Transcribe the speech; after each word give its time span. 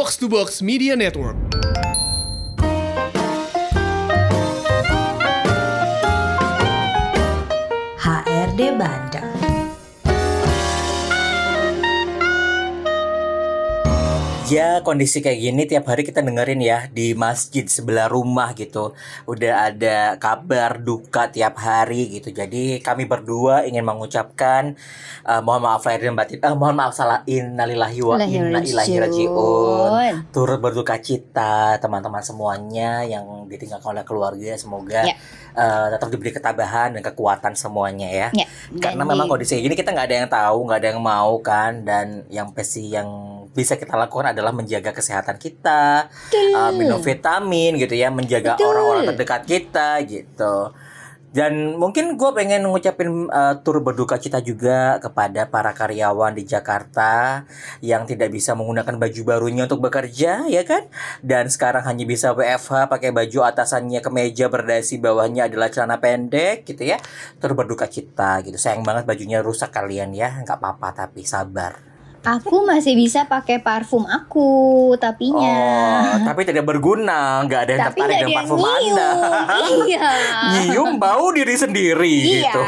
Box 0.00 0.16
to 0.16 0.30
Box 0.30 0.62
Media 0.62 0.96
Network. 0.96 1.36
HRD 8.00 8.80
Bandung. 8.80 9.29
Ya 14.50 14.82
kondisi 14.82 15.22
kayak 15.22 15.38
gini 15.38 15.62
tiap 15.62 15.86
hari 15.86 16.02
kita 16.02 16.26
dengerin 16.26 16.58
ya 16.58 16.90
di 16.90 17.14
masjid 17.14 17.62
sebelah 17.70 18.10
rumah 18.10 18.50
gitu. 18.58 18.98
Udah 19.30 19.70
ada 19.70 20.18
kabar 20.18 20.82
duka 20.82 21.30
tiap 21.30 21.54
hari 21.62 22.18
gitu. 22.18 22.34
Jadi 22.34 22.82
kami 22.82 23.06
berdua 23.06 23.62
ingin 23.62 23.86
mengucapkan 23.86 24.74
uh, 25.22 25.38
Mohon 25.38 25.70
maaf 25.70 25.86
lahir 25.86 26.10
dan 26.10 26.18
batin 26.18 26.42
uh, 26.42 26.58
Mohon 26.58 26.76
maaf 26.82 26.98
salah 26.98 27.22
Innalillahi 27.30 28.02
wa 28.02 28.18
inna 28.18 28.58
ilaihi 28.58 28.98
rajiun. 28.98 30.34
Turut 30.34 30.58
berduka 30.58 30.98
cita 30.98 31.78
teman-teman 31.78 32.18
semuanya 32.18 33.06
Yang 33.06 33.46
ditinggalkan 33.54 33.94
oleh 33.94 34.02
keluarga. 34.02 34.52
Semoga 34.58 35.06
Ya. 35.06 35.14
uh, 35.54 35.94
tetap 35.94 36.10
diberi 36.10 36.34
ketabahan 36.34 36.98
dan 36.98 37.02
kekuatan 37.06 37.54
semuanya 37.54 38.10
ya. 38.10 38.28
Ya, 38.34 38.46
karena 38.82 39.06
memang 39.06 39.30
di- 39.30 39.32
kondisi 39.32 39.54
kayak 39.54 39.64
gini 39.70 39.76
kita 39.78 39.94
nggak 39.94 40.06
ada 40.10 40.16
yang 40.26 40.28
tahu 40.28 40.58
nggak 40.66 40.78
ada 40.82 40.88
yang 40.90 41.00
mau 41.00 41.38
kan. 41.38 41.86
Dan 41.86 42.26
yang 42.26 42.50
pasti 42.50 42.90
yang 42.90 43.06
bisa 43.50 43.74
kita 43.74 43.98
lakukan 43.98 44.30
adalah 44.30 44.54
menjaga 44.54 44.94
kesehatan 44.94 45.34
kita 45.36 46.06
uh, 46.54 46.70
minum 46.70 47.02
vitamin 47.02 47.74
gitu 47.78 47.98
ya 47.98 48.08
menjaga 48.08 48.54
orang-orang 48.60 49.10
terdekat 49.10 49.42
kita 49.46 49.98
gitu. 50.06 50.70
Dan 51.30 51.78
mungkin 51.78 52.18
gue 52.18 52.30
pengen 52.34 52.66
ngucapin 52.66 53.30
uh, 53.30 53.54
turut 53.62 53.86
berduka 53.86 54.18
cita 54.18 54.42
juga 54.42 54.98
kepada 54.98 55.46
para 55.46 55.70
karyawan 55.70 56.34
di 56.34 56.42
Jakarta 56.42 57.46
yang 57.78 58.02
tidak 58.02 58.34
bisa 58.34 58.58
menggunakan 58.58 58.98
baju 58.98 59.20
barunya 59.22 59.70
untuk 59.70 59.78
bekerja 59.78 60.50
ya 60.50 60.62
kan? 60.66 60.90
Dan 61.22 61.46
sekarang 61.46 61.86
hanya 61.86 62.02
bisa 62.02 62.34
WFH 62.34 62.90
pakai 62.90 63.14
baju 63.14 63.46
atasannya 63.46 64.02
kemeja 64.02 64.50
berdasi 64.50 64.98
bawahnya 64.98 65.46
adalah 65.46 65.70
celana 65.70 66.02
pendek 66.02 66.66
gitu 66.66 66.82
ya. 66.82 66.98
Turut 67.38 67.54
berduka 67.54 67.86
cita 67.86 68.42
gitu. 68.42 68.58
Sayang 68.58 68.82
banget 68.82 69.06
bajunya 69.06 69.38
rusak 69.38 69.70
kalian 69.70 70.10
ya. 70.10 70.42
Nggak 70.42 70.58
apa-apa 70.58 71.06
tapi 71.06 71.22
sabar 71.22 71.89
Aku 72.20 72.68
masih 72.68 72.92
bisa 72.94 73.24
pakai 73.24 73.64
parfum 73.64 74.04
aku, 74.04 74.48
tapinya. 74.96 75.56
oh 76.12 76.20
tapi 76.20 76.44
tidak 76.44 76.68
berguna 76.68 77.40
nggak 77.42 77.60
ada 77.60 77.72
yang 77.72 77.82
Tapi 77.88 77.96
tertarik 77.96 78.16
dengan 78.20 78.36
parfum 78.36 78.58
nyium. 78.60 78.76
anda 78.92 79.10
Iya. 79.88 80.08
nyium 80.52 80.90
bau 80.96 81.32
diri 81.32 81.56
sendiri 81.56 82.16
Iya. 82.20 82.52
gitu 82.52 82.62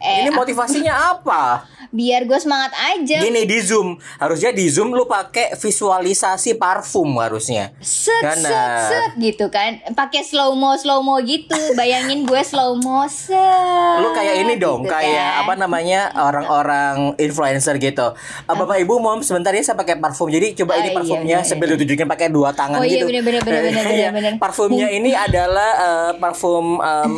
Eh, 0.00 0.20
ini 0.20 0.30
motivasinya 0.30 0.92
apa 1.12 1.64
Biar 1.94 2.26
gue 2.26 2.34
semangat 2.34 2.74
aja. 2.74 3.22
Gini 3.22 3.46
di 3.46 3.62
zoom 3.62 3.94
harusnya 4.18 4.50
di 4.50 4.66
zoom 4.66 4.90
lu 4.90 5.06
pakai 5.06 5.54
visualisasi 5.54 6.58
parfum 6.58 7.06
harusnya. 7.22 7.70
Set 7.78 8.10
set 8.18 8.42
Benar. 8.42 8.90
set 8.90 9.10
gitu 9.14 9.46
kan. 9.46 9.78
Pakai 9.94 10.26
slow 10.26 10.58
mo 10.58 10.74
slow 10.74 11.06
mo 11.06 11.22
gitu. 11.22 11.54
Bayangin 11.78 12.26
gue 12.26 12.42
slow 12.42 12.74
mo 12.74 13.06
set. 13.06 14.02
Lu 14.02 14.10
kayak 14.10 14.42
ini 14.42 14.58
dong, 14.58 14.82
gitu 14.82 14.90
kayak 14.90 15.14
kan. 15.38 15.40
apa 15.46 15.52
namanya 15.54 16.00
orang-orang 16.18 17.14
influencer 17.14 17.78
gitu. 17.78 18.10
Ah, 18.42 18.54
Bapak 18.58 18.82
Ibu 18.82 18.93
mom 18.96 19.20
sebentar 19.20 19.50
ya 19.50 19.62
saya 19.62 19.74
pakai 19.74 19.96
parfum. 19.96 20.26
Jadi 20.26 20.54
coba 20.54 20.74
Ah, 20.74 20.78
ini 20.78 20.86
iya, 20.86 20.94
parfumnya 20.94 21.38
iya, 21.38 21.46
sambil 21.46 21.68
ditunjukin 21.72 22.04
pakai 22.04 22.28
dua 22.28 22.50
tangan 22.50 22.76
Oh, 22.76 22.84
iya, 22.84 23.00
gitu. 23.00 23.06
bener, 23.08 23.22
bener, 23.22 23.40
bener, 23.40 23.60
bener, 23.60 23.72
bener, 23.80 23.94
Iya. 23.94 24.08
bener. 24.10 24.32
Parfumnya 24.36 24.88
ini 24.88 25.10
adalah 25.26 25.70
eh, 25.76 26.12
parfum 26.16 26.78
em, 26.78 27.12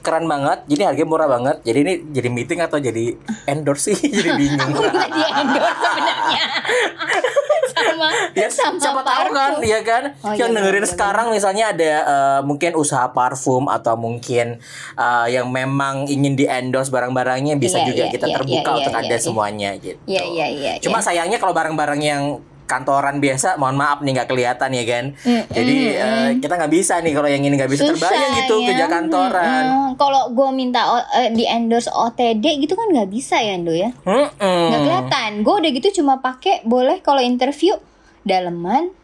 keren 0.00 0.24
banget. 0.24 0.64
Jadi 0.66 0.82
harganya 0.82 1.06
murah 1.06 1.28
banget. 1.28 1.56
Jadi 1.60 1.78
ini 1.78 1.92
jadi 2.08 2.28
meeting 2.28 2.60
atau 2.60 2.76
jadi 2.76 3.04
endorse 3.44 3.92
sih? 3.92 4.08
jadi 4.16 4.32
bingung. 4.32 4.60
Aku 4.64 4.80
minta 4.80 5.06
di 5.06 5.22
endorse 5.22 5.76
sebenarnya. 5.84 6.44
Sama 7.82 8.08
ya 8.40 8.48
sama 8.50 8.76
siapa 8.76 9.00
tahu 9.02 9.26
kan 9.32 9.52
ya 9.64 9.80
kan 9.82 10.02
Oh, 10.20 10.36
yang 10.36 10.52
iya, 10.52 10.56
dengerin 10.60 10.84
bener, 10.84 10.92
sekarang 10.92 11.26
misalnya 11.32 11.64
ada 11.72 11.92
eh, 12.04 12.40
mungkin 12.44 12.76
usaha 12.76 13.08
parfum 13.10 13.70
atau 13.72 13.96
mungkin 13.96 14.60
eh, 14.96 15.26
yang 15.32 15.48
memang 15.48 16.06
ingin 16.10 16.36
di 16.36 16.44
endorse 16.44 16.92
barang-barangnya 16.92 17.56
bisa 17.56 17.80
Iya, 17.80 17.86
juga 17.88 18.02
iya, 18.06 18.12
kita 18.12 18.26
iya, 18.28 18.34
terbuka 18.36 18.70
iya, 18.70 18.76
untuk 18.84 18.92
iya, 18.92 19.00
anda 19.00 19.16
iya. 19.16 19.22
semuanya 19.22 19.70
gitu 19.80 20.00
Iya 20.04 20.22
iya 20.28 20.46
iya. 20.50 20.72
cuma 20.82 20.98
iya. 21.00 21.06
sayangnya 21.06 21.38
kalau 21.40 21.56
barang-barang 21.56 22.00
yang 22.02 22.24
kantoran 22.70 23.18
biasa 23.18 23.56
mohon 23.56 23.74
maaf 23.74 23.98
nih 23.98 24.14
nggak 24.14 24.28
kelihatan 24.28 24.70
ya 24.70 24.84
kan 24.84 25.04
Mm, 25.20 25.42
jadi 25.50 25.76
eh, 25.92 26.28
kita 26.38 26.54
nggak 26.54 26.72
bisa 26.72 26.94
nih 26.98 27.12
kalau 27.12 27.26
yang 27.26 27.42
ini 27.42 27.54
nggak 27.54 27.68
bisa 27.68 27.82
Susah, 27.84 27.98
terbayang 28.06 28.32
gitu 28.38 28.54
ya. 28.56 28.66
kerja 28.68 28.86
kantoran 28.86 29.64
Mm-mm. 29.66 29.88
Kalau 29.92 30.30
gue 30.30 30.48
minta 30.52 30.80
o- 30.88 31.08
eh, 31.12 31.30
di 31.30 31.44
endorse 31.44 31.88
OTD 31.88 32.40
gitu 32.58 32.72
kan 32.72 32.86
nggak 32.88 33.08
bisa 33.08 33.36
ya 33.36 33.54
Ndo 33.54 33.72
ya. 33.72 33.90
Nggak 34.00 34.80
kelihatan. 34.80 35.30
Gue 35.40 35.54
udah 35.56 35.70
gitu 35.72 35.88
cuma 35.94 36.18
pakai 36.18 36.62
boleh 36.62 37.00
kalau 37.00 37.18
interview 37.20 37.74
daleman 38.22 38.94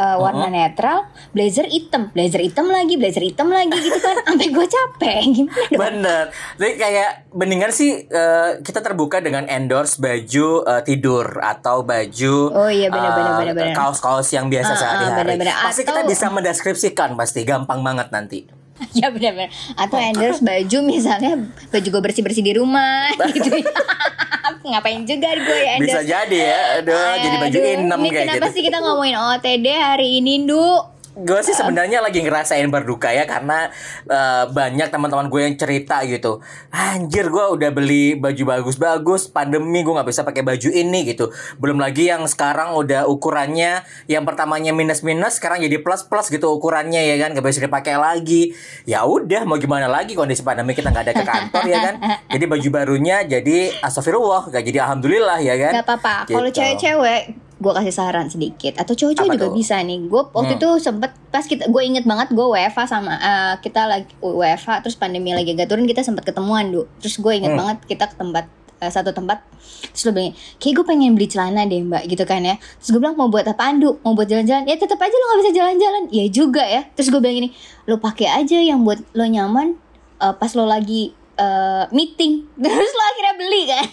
eh, 0.00 0.16
warna 0.16 0.48
netral, 0.48 1.04
blazer 1.30 1.68
hitam, 1.68 2.08
blazer 2.10 2.40
hitam 2.40 2.66
lagi, 2.66 2.96
blazer 2.96 3.20
hitam 3.20 3.52
lagi 3.52 3.76
gitu 3.76 4.00
kan. 4.00 4.16
Sampai 4.26 4.48
gue 4.48 4.66
capek. 4.66 5.20
Gimana 5.28 5.68
dong? 5.68 5.80
Bener. 6.00 6.24
Jadi 6.56 6.72
kayak 6.74 7.10
mendingan 7.36 7.70
sih 7.70 8.08
eh, 8.08 8.50
kita 8.64 8.80
terbuka 8.80 9.20
dengan 9.20 9.44
endorse 9.44 10.00
baju 10.00 10.48
eh, 10.64 10.82
tidur 10.82 11.26
atau 11.38 11.84
baju 11.84 12.36
Oh 12.50 12.70
iya, 12.70 12.88
bener, 12.88 13.10
eh, 13.10 13.14
bener, 13.14 13.32
bener, 13.36 13.54
bener. 13.54 13.76
kaos-kaos 13.76 14.30
yang 14.30 14.48
biasa 14.48 14.72
ah, 14.72 14.78
sehari-hari. 14.78 15.36
bener, 15.36 15.44
bener. 15.44 15.54
Pasti 15.60 15.82
kita 15.84 16.00
Atau- 16.00 16.08
bisa 16.08 16.26
mendeskripsikan 16.30 17.10
pasti 17.14 17.44
gampang 17.44 17.84
banget 17.84 18.08
nanti. 18.08 18.59
ya 18.98 19.08
benar-benar. 19.12 19.50
Atau 19.76 19.96
endorse 20.00 20.42
baju 20.42 20.78
misalnya 20.84 21.32
baju 21.70 21.88
gue 21.88 22.02
bersih-bersih 22.02 22.44
di 22.44 22.52
rumah 22.56 23.12
gitu. 23.36 23.50
Ngapain 24.70 25.02
juga 25.08 25.28
gue 25.36 25.58
ya 25.60 25.72
endorse. 25.78 25.88
Bisa 25.88 26.00
jadi 26.04 26.38
ya. 26.38 26.60
Aduh, 26.80 27.12
jadi 27.20 27.36
baju 27.38 27.58
Aduh, 27.58 27.74
inem 27.76 28.00
ini 28.00 28.08
kayak 28.10 28.26
kenapa 28.28 28.46
gitu. 28.48 28.54
sih 28.56 28.62
kita 28.64 28.78
ngomongin 28.82 29.16
OTD 29.16 29.66
hari 29.72 30.08
ini, 30.20 30.32
Ndu? 30.44 30.99
Gue 31.10 31.42
sih 31.42 31.58
sebenarnya 31.58 31.98
lagi 31.98 32.22
ngerasain 32.22 32.70
berduka 32.70 33.10
ya 33.10 33.26
karena 33.26 33.66
eh, 34.06 34.44
banyak 34.46 34.94
teman-teman 34.94 35.26
gue 35.26 35.40
yang 35.42 35.56
cerita 35.58 36.06
gitu. 36.06 36.38
Anjir 36.70 37.26
gue 37.26 37.44
udah 37.58 37.70
beli 37.74 38.14
baju 38.14 38.42
bagus-bagus, 38.46 39.26
pandemi 39.26 39.82
gue 39.82 39.90
nggak 39.90 40.06
bisa 40.06 40.22
pakai 40.22 40.46
baju 40.46 40.68
ini 40.70 41.10
gitu. 41.10 41.34
Belum 41.58 41.82
lagi 41.82 42.06
yang 42.06 42.22
sekarang 42.30 42.78
udah 42.78 43.10
ukurannya 43.10 43.82
yang 44.06 44.22
pertamanya 44.22 44.70
minus-minus 44.70 45.42
sekarang 45.42 45.64
jadi 45.66 45.82
plus-plus 45.82 46.30
gitu 46.30 46.46
ukurannya 46.54 47.02
ya 47.02 47.16
kan, 47.18 47.34
gak 47.34 47.42
bisa 47.42 47.64
dipakai 47.64 47.98
lagi. 47.98 48.54
Ya 48.86 49.02
udah 49.02 49.42
mau 49.48 49.58
gimana 49.58 49.90
lagi 49.90 50.14
kondisi 50.14 50.46
pandemi 50.46 50.78
kita 50.78 50.94
nggak 50.94 51.04
ada 51.10 51.14
ke 51.16 51.24
kantor 51.26 51.62
ya 51.66 51.78
kan. 51.90 51.94
Jadi 52.32 52.44
baju 52.46 52.68
barunya 52.70 53.26
jadi 53.26 53.74
astagfirullah, 53.82 54.54
gak 54.54 54.62
jadi 54.62 54.86
alhamdulillah 54.86 55.38
ya 55.42 55.54
kan. 55.58 55.72
Gak 55.82 55.86
apa-apa. 55.90 56.14
Kalau 56.30 56.48
Gitu. 56.48 56.62
cewek-cewek, 56.62 57.22
gue 57.60 57.72
kasih 57.72 57.92
saran 57.92 58.26
sedikit. 58.26 58.74
Atau 58.74 58.96
cowok-cowok 58.96 59.26
Apa 59.26 59.36
juga 59.36 59.46
tuh? 59.46 59.54
bisa 59.54 59.76
nih. 59.78 60.00
Gue 60.02 60.22
waktu 60.26 60.54
Hmm. 60.54 60.58
itu 60.58 60.68
sempet 60.80 61.12
pas 61.28 61.42
kita, 61.42 61.68
gue 61.68 61.82
inget 61.82 62.02
banget 62.02 62.28
gue 62.30 62.40
WFA 62.42 62.84
sama 62.84 63.14
eh, 63.14 63.54
kita 63.60 63.84
lagi 63.84 64.08
WFA 64.18 64.80
terus 64.80 64.94
pandemi 64.94 65.30
lagi 65.30 65.52
gak 65.52 65.68
turun 65.68 65.84
kita 65.84 66.00
sempet 66.00 66.24
ketemuan 66.24 66.68
du. 66.68 66.88
Terus 66.98 67.16
gue 67.16 67.32
inget 67.34 67.52
Hmm. 67.52 67.60
banget 67.60 67.78
kita 67.86 68.04
ke 68.06 68.16
tempat 68.16 68.48
eh, 68.78 68.88
satu 68.88 69.12
tempat 69.12 69.44
terus 69.86 70.02
lo 70.02 70.12
bilang 70.12 70.32
kayak 70.56 70.72
gue 70.72 70.84
pengen 70.86 71.12
beli 71.12 71.26
celana 71.26 71.62
deh 71.62 71.80
mbak 71.82 72.00
gitu 72.06 72.24
kan 72.24 72.40
ya 72.40 72.56
terus 72.56 72.88
gue 72.88 72.98
bilang 72.98 73.12
mau 73.12 73.28
buat 73.28 73.44
apaan 73.44 73.76
du 73.76 74.00
mau 74.00 74.16
buat 74.16 74.24
jalan-jalan 74.24 74.64
ya 74.64 74.72
tetap 74.74 74.96
aja 74.96 75.12
lo 75.12 75.24
gak 75.26 75.38
bisa 75.38 75.52
jalan-jalan 75.54 76.02
ya 76.08 76.24
juga 76.26 76.64
ya 76.64 76.88
terus 76.90 77.08
gue 77.08 77.16
bilang 77.16 77.36
gini 77.36 77.52
lo 77.84 77.98
pakai 77.98 78.32
aja 78.34 78.56
yang 78.56 78.80
buat 78.80 79.04
lo 79.12 79.20
nyaman 79.22 79.76
eh, 80.18 80.32
pas 80.32 80.52
lo 80.54 80.64
lagi 80.64 81.12
eh, 81.36 81.84
meeting 81.90 82.48
terus 82.56 82.90
lo 82.90 83.02
akhirnya 83.06 83.34
beli 83.36 83.62
kan 83.66 83.84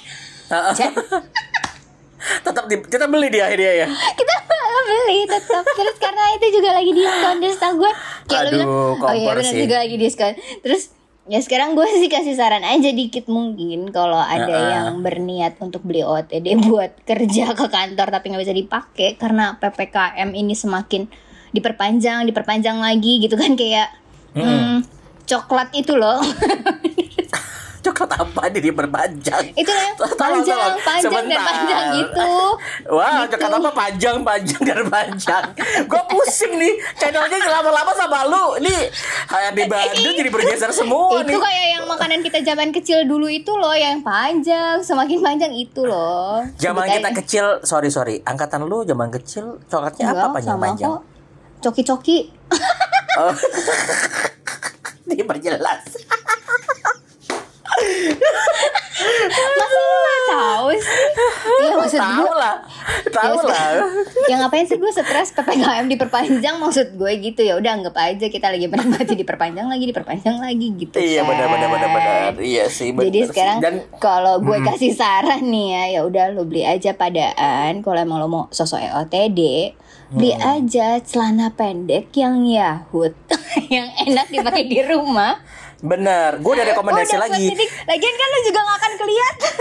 Tetap 2.17 2.65
di, 2.65 2.75
kita 2.81 3.05
beli 3.05 3.29
di 3.29 3.39
akhirnya 3.39 3.85
ya. 3.85 3.87
kita 3.91 4.33
beli 4.87 5.19
tetap 5.27 5.63
terus 5.67 5.95
karena 5.99 6.23
itu 6.39 6.45
juga 6.59 6.69
lagi 6.75 6.91
diskon 6.95 7.35
terus 7.43 7.57
tau 7.59 7.73
gue 7.75 7.91
kayak 8.27 8.41
lo 8.41 8.47
Aduh, 8.47 8.51
bilang 8.55 8.71
oh 9.03 9.13
iya 9.13 9.27
benar 9.35 9.43
sih." 9.43 9.59
juga 9.67 9.75
lagi 9.83 9.95
diskon 9.99 10.33
terus 10.63 10.81
ya 11.27 11.39
sekarang 11.43 11.75
gue 11.75 11.87
sih 11.99 12.07
kasih 12.07 12.35
saran 12.39 12.63
aja 12.63 12.89
dikit 12.95 13.27
mungkin 13.27 13.91
kalau 13.91 14.19
ada 14.19 14.47
Heeh. 14.47 14.71
yang 14.79 15.03
berniat 15.03 15.59
untuk 15.59 15.83
beli 15.83 16.01
OTD 16.03 16.55
buat 16.67 17.03
kerja 17.03 17.51
ke 17.51 17.65
kantor 17.67 18.07
tapi 18.11 18.25
nggak 18.31 18.43
bisa 18.47 18.55
dipakai 18.55 19.09
karena 19.19 19.59
ppkm 19.59 20.29
ini 20.31 20.55
semakin 20.55 21.07
diperpanjang 21.51 22.27
diperpanjang 22.27 22.79
lagi 22.79 23.23
gitu 23.23 23.35
kan 23.35 23.55
kayak 23.55 23.91
hmm, 24.35 24.83
coklat 25.27 25.71
itu 25.75 25.95
loh 25.95 26.19
Coklat 27.87 28.11
apa 28.13 28.41
nih 28.49 28.61
diperpanjang? 28.61 29.45
itu 29.53 29.71
Tolong, 29.95 30.13
panjang 30.13 30.59
tolong. 30.59 30.75
panjang 30.81 31.01
dan 31.07 31.23
Sebentar. 31.23 31.39
panjang 31.41 31.83
gitu 31.95 32.31
Wah, 32.89 33.15
Gitu. 33.17 33.31
coklat 33.33 33.53
apa 33.53 33.69
panjang, 33.71 34.15
panjang 34.21 34.61
dan 34.61 34.81
panjang. 34.85 35.43
Gue 35.83 36.01
pusing 36.05 36.53
nih. 36.53 36.73
Channelnya 36.95 37.37
lama-lama 37.49 37.91
sama 37.93 38.19
lu. 38.25 38.59
Nih, 38.59 38.91
HRD 39.25 39.59
Bandung 39.65 40.13
jadi 40.13 40.29
bergeser 40.29 40.71
semua 40.71 41.15
itu 41.17 41.29
nih. 41.29 41.37
kayak 41.37 41.65
yang 41.71 41.83
makanan 41.85 42.19
kita 42.21 42.39
zaman 42.43 42.69
kecil 42.69 42.99
dulu 43.03 43.27
itu 43.27 43.51
loh 43.53 43.71
yang 43.71 43.99
panjang 43.99 44.79
semakin 44.79 45.19
panjang 45.19 45.53
itu 45.53 45.81
loh 45.81 46.43
Zaman 46.57 46.83
Sebut 46.83 46.93
kita 46.93 47.09
kecil, 47.15 47.45
sorry 47.61 47.87
sorry, 47.87 48.19
angkatan 48.21 48.61
lu 48.61 48.83
zaman 48.83 49.07
kecil 49.09 49.63
coklatnya 49.65 50.03
Enggak, 50.07 50.21
apa 50.21 50.33
panjang 50.33 50.49
sama 50.49 50.65
panjang? 50.65 50.89
kok. 50.89 51.01
coki-coki 51.61 52.17
Oh. 53.17 53.33
Diperjelas. 55.07 55.83
Masa 59.27 59.77
lu 59.77 59.97
gak 59.99 60.21
tahu 60.27 60.67
sih? 60.73 61.01
Iya 61.57 61.73
maksud 61.75 61.99
Tahu 61.99 62.17
gue 62.19 62.35
lah. 62.35 62.55
Tahu 63.07 63.35
Ya, 63.37 63.43
lah. 63.45 63.69
Ya 64.25 64.35
ngapain 64.37 64.65
sih 64.65 64.75
gue 64.75 64.89
stres 64.89 65.29
PPKM 65.31 65.85
diperpanjang 65.87 66.57
Maksud 66.57 66.95
gue 66.95 67.11
gitu 67.21 67.41
ya 67.41 67.55
udah 67.55 67.71
anggap 67.73 67.95
aja 67.95 68.25
kita 68.25 68.47
lagi 68.47 68.65
menikmati 68.65 69.13
diperpanjang 69.13 69.65
lagi 69.65 69.85
Diperpanjang 69.85 70.37
lagi 70.37 70.67
gitu 70.75 70.97
Iya 70.97 71.21
kan. 71.21 71.29
benar 71.29 71.47
benar 71.47 71.69
benar 71.69 71.89
benar. 71.91 72.31
Iya 72.37 72.65
sih 72.67 72.89
benar. 72.89 73.05
Jadi 73.07 73.19
sekarang 73.25 73.57
dan 73.59 73.73
kalau 73.97 74.39
gue 74.39 74.57
kasih 74.63 74.91
saran 74.91 75.43
nih 75.43 75.67
ya, 75.69 75.83
ya 75.89 76.01
udah 76.03 76.25
lo 76.31 76.43
beli 76.43 76.63
aja 76.63 76.91
padaan. 76.91 77.79
Kalau 77.79 77.97
emang 77.97 78.17
lo 78.17 78.27
mau 78.27 78.43
sosok 78.49 78.81
EOTD, 78.81 79.39
beli 80.09 80.31
Hmm. 80.33 80.53
aja 80.57 80.97
celana 80.99 81.51
pendek 81.51 82.09
yang 82.13 82.41
Yahut, 82.41 83.13
yang 83.69 83.87
enak 84.01 84.27
dipakai 84.27 84.65
di 84.65 84.79
rumah. 84.81 85.37
Benar. 85.79 86.41
Gue 86.41 86.57
ada 86.57 86.73
rekomendasi 86.73 87.13
Udah, 87.13 87.29
lagi. 87.29 87.45
titik. 87.53 87.69
Lagian 87.85 88.15
kan 88.17 88.27
lo 88.27 88.39
juga 88.41 88.59
gak 88.59 88.77
akan 88.77 88.93
kelihatan. 88.97 89.53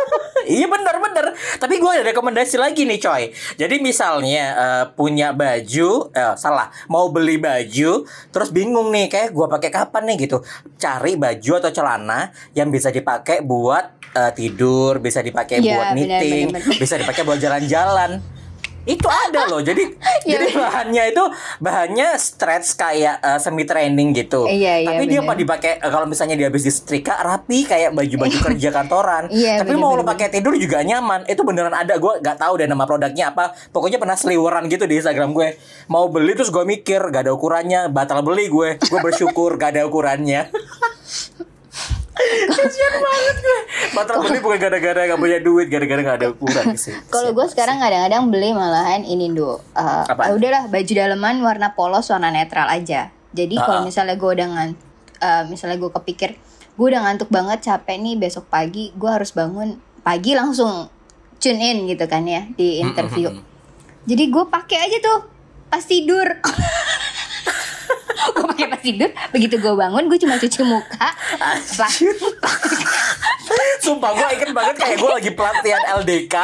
iya 0.60 0.66
benar 0.68 0.96
benar. 1.00 1.24
Tapi 1.56 1.74
gue 1.80 1.90
ada 1.90 2.04
rekomendasi 2.12 2.56
lagi 2.60 2.84
nih 2.84 3.00
coy. 3.00 3.22
Jadi 3.56 3.76
misalnya 3.80 4.44
eh, 4.52 4.84
punya 4.92 5.32
baju, 5.32 6.12
eh, 6.12 6.34
salah, 6.36 6.68
mau 6.88 7.08
beli 7.08 7.40
baju, 7.40 8.04
terus 8.30 8.48
bingung 8.52 8.92
nih 8.92 9.08
kayak 9.08 9.30
gue 9.32 9.46
pakai 9.48 9.70
kapan 9.72 10.02
nih 10.12 10.16
gitu. 10.28 10.44
Cari 10.76 11.16
baju 11.16 11.52
atau 11.60 11.70
celana 11.72 12.30
yang 12.52 12.68
bisa 12.68 12.92
dipakai 12.92 13.40
buat 13.40 13.96
eh, 14.12 14.32
tidur, 14.36 15.00
bisa 15.00 15.24
dipakai 15.24 15.60
Iya, 15.60 15.76
buat 15.76 15.88
meeting, 15.96 16.52
benar, 16.52 16.62
benar. 16.64 16.80
bisa 16.80 16.94
dipakai 17.00 17.22
buat 17.24 17.38
jalan-jalan. 17.40 18.39
Itu 18.88 19.08
ada 19.08 19.48
loh. 19.48 19.60
Jadi 19.60 19.82
Iya, 20.24 20.30
jadi 20.36 20.46
bahannya 20.56 21.04
itu 21.12 21.24
bahannya 21.60 22.08
stretch 22.16 22.76
kayak 22.76 23.16
eh, 23.20 23.38
semi 23.40 23.64
training 23.64 24.12
gitu. 24.16 24.44
Iya, 24.46 24.84
iya, 24.84 24.88
Tapi 24.92 25.04
dia 25.08 25.20
benar. 25.20 25.32
apa 25.32 25.40
dipakai 25.40 25.72
eh, 25.80 25.90
kalau 25.90 26.06
misalnya 26.06 26.36
dia 26.36 26.46
habis 26.48 26.64
disetrika 26.64 27.16
rapi 27.20 27.64
kayak 27.64 27.96
baju-baju 27.96 28.36
kerja 28.52 28.68
kantoran. 28.70 29.24
Iya, 29.40 29.62
Tapi 29.62 29.72
mau 29.78 29.96
lo 29.96 30.04
pakai 30.04 30.28
tidur 30.28 30.52
juga 30.58 30.84
nyaman. 30.84 31.24
Itu 31.24 31.46
beneran 31.46 31.72
ada. 31.72 31.96
Gue 31.96 32.20
gak 32.20 32.36
tahu 32.36 32.60
deh 32.60 32.68
nama 32.68 32.84
produknya 32.84 33.32
apa. 33.32 33.56
Pokoknya 33.72 33.96
pernah 33.96 34.18
seliweran 34.18 34.68
gitu 34.68 34.84
di 34.84 35.00
Instagram 35.00 35.32
gue. 35.32 35.56
Mau 35.88 36.12
beli 36.12 36.36
terus 36.36 36.52
gue 36.52 36.64
mikir 36.66 37.00
gak 37.08 37.24
ada 37.24 37.32
ukurannya. 37.32 37.88
Batal 37.88 38.20
beli 38.20 38.52
gue. 38.52 38.76
Gue 38.76 39.00
bersyukur 39.00 39.56
gak 39.56 39.76
ada 39.76 39.88
ukurannya. 39.88 40.50
Kasian 42.30 42.94
banget 42.96 43.36
gue. 43.38 43.60
Batal 43.90 44.16
beli 44.20 44.38
bukan 44.38 44.58
gara-gara 44.58 45.00
gak 45.04 45.18
punya 45.18 45.38
duit, 45.38 45.66
gara-gara 45.66 46.00
gak 46.00 46.16
ada 46.18 46.28
ukuran 46.30 46.76
sih. 46.80 46.94
Kalau 47.06 47.30
gue 47.30 47.46
sekarang 47.46 47.78
kadang-kadang 47.78 48.28
beli 48.28 48.50
malahan 48.50 49.02
ini 49.02 49.30
do. 49.30 49.58
Uh, 49.72 50.04
Apaan? 50.04 50.26
ah, 50.26 50.34
udahlah 50.34 50.62
baju 50.66 50.92
dalaman 50.92 51.40
warna 51.40 51.72
polos 51.72 52.08
warna 52.08 52.28
netral 52.28 52.66
aja. 52.66 53.10
Jadi 53.30 53.54
kalau 53.54 53.82
Ah. 53.82 53.84
misalnya 53.84 54.14
gue 54.14 54.30
udah 54.32 54.48
ngan, 54.48 54.70
uh, 55.18 55.42
misalnya 55.46 55.76
gue 55.76 55.90
kepikir 55.92 56.34
gue 56.70 56.86
udah 56.86 57.02
ngantuk 57.02 57.28
banget 57.28 57.60
capek 57.62 57.98
nih 57.98 58.16
besok 58.16 58.48
pagi 58.48 58.88
gue 58.90 59.04
harus 59.06 59.30
bangun 59.30 59.76
pagi 60.00 60.32
langsung 60.32 60.88
tune 61.36 61.60
in 61.60 61.84
gitu 61.84 62.04
kan 62.04 62.24
ya 62.24 62.48
di 62.50 62.80
interview. 62.80 63.28
Jadi 64.02 64.24
gue 64.26 64.44
pakai 64.46 64.78
aja 64.80 64.96
tuh 64.98 65.18
pas 65.68 65.82
tidur. 65.82 66.24
gue 68.34 68.44
pakai 68.44 68.66
pas 68.68 68.80
tidur? 68.80 69.10
Begitu 69.32 69.54
gue 69.56 69.74
bangun 69.74 70.04
gue 70.08 70.18
cuma 70.20 70.36
cuci 70.36 70.60
muka. 70.64 71.08
Sumpah 73.80 74.10
gue 74.14 74.26
inget 74.36 74.50
banget 74.54 74.76
kayak 74.78 74.96
gue 75.00 75.10
lagi 75.10 75.30
pelatihan 75.34 75.82
LDK 76.00 76.34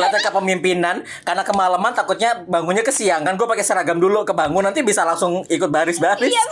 Latihan 0.00 0.22
kepemimpinan. 0.32 0.96
Karena 1.22 1.42
kemalaman 1.44 1.92
takutnya 1.92 2.42
bangunnya 2.46 2.82
kesiangan. 2.82 3.36
Gue 3.36 3.46
pakai 3.46 3.64
seragam 3.64 4.00
dulu 4.00 4.24
kebangun 4.26 4.66
Nanti 4.66 4.82
bisa 4.82 5.06
langsung 5.06 5.44
ikut 5.46 5.70
baris-baris. 5.70 6.32
Iya. 6.32 6.42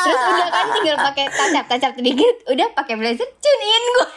Terus 0.00 0.20
udah 0.20 0.48
kan 0.48 0.66
tinggal 0.72 0.96
pakai 0.96 1.24
tacap-tacap 1.28 1.92
sedikit, 2.00 2.34
udah 2.48 2.66
pakai 2.72 2.94
blazer 2.96 3.28
tune 3.38 3.62
in 3.62 3.84
gue. 3.94 4.08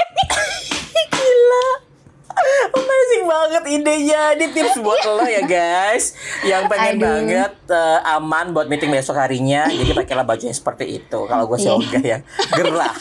Amazing 2.70 3.24
banget 3.24 3.64
idenya 3.70 4.22
Ini 4.34 4.46
tips 4.50 4.76
buat 4.80 5.00
lo 5.04 5.24
ya 5.24 5.42
guys 5.42 6.14
Yang 6.42 6.64
pengen 6.68 6.94
Aduh. 6.94 7.04
banget 7.04 7.54
eh, 7.68 8.00
aman 8.10 8.46
buat 8.50 8.66
meeting 8.66 8.90
besok 8.90 9.16
harinya 9.16 9.66
Jadi 9.66 9.92
pakailah 9.94 10.24
baju 10.24 10.42
yang 10.42 10.54
seperti 10.54 10.98
itu 10.98 11.20
Kalau 11.22 11.44
gue 11.46 11.58
sih 11.58 11.68
Iya. 11.68 11.76
ogah 11.76 12.04
ya 12.04 12.18
Gerah 12.52 12.94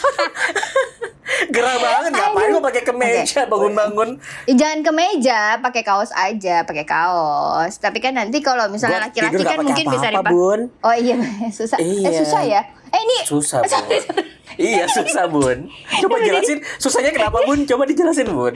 Gerah 1.44 1.76
banget 1.76 2.10
Ngapain 2.12 2.48
gue 2.50 2.62
pakai 2.62 2.82
kemeja 2.82 3.40
bangun-bangun 3.44 4.10
Eh, 4.44 4.54
Jangan 4.54 4.80
ke 4.80 4.92
meja, 4.92 5.40
pakai 5.58 5.82
kaos 5.82 6.10
aja, 6.12 6.62
pakai 6.62 6.84
kaos. 6.84 7.72
Tapi 7.76 7.98
kan 7.98 8.12
nanti 8.12 8.38
kalau 8.38 8.68
misalnya 8.68 9.02
laki-laki 9.02 9.40
kan 9.40 9.58
mungkin 9.58 9.86
bisa 9.86 10.06
apa-apa, 10.08 10.28
dipakai. 10.28 10.34
Bun. 10.34 10.60
Oh 10.80 10.94
iya, 10.94 11.16
susah. 11.56 11.78
Eh 11.78 11.88
Iya. 12.00 12.10
susah 12.14 12.42
ya. 12.42 12.60
Eh 12.88 13.00
ini 13.00 13.18
Susah 13.24 13.60
Iya 14.58 14.84
susah 14.88 15.24
bun. 15.28 15.68
Coba 16.02 16.16
jelasin. 16.20 16.58
Susahnya 16.76 17.12
kenapa 17.14 17.44
bun? 17.44 17.64
Coba 17.64 17.86
dijelasin 17.88 18.28
bun. 18.32 18.54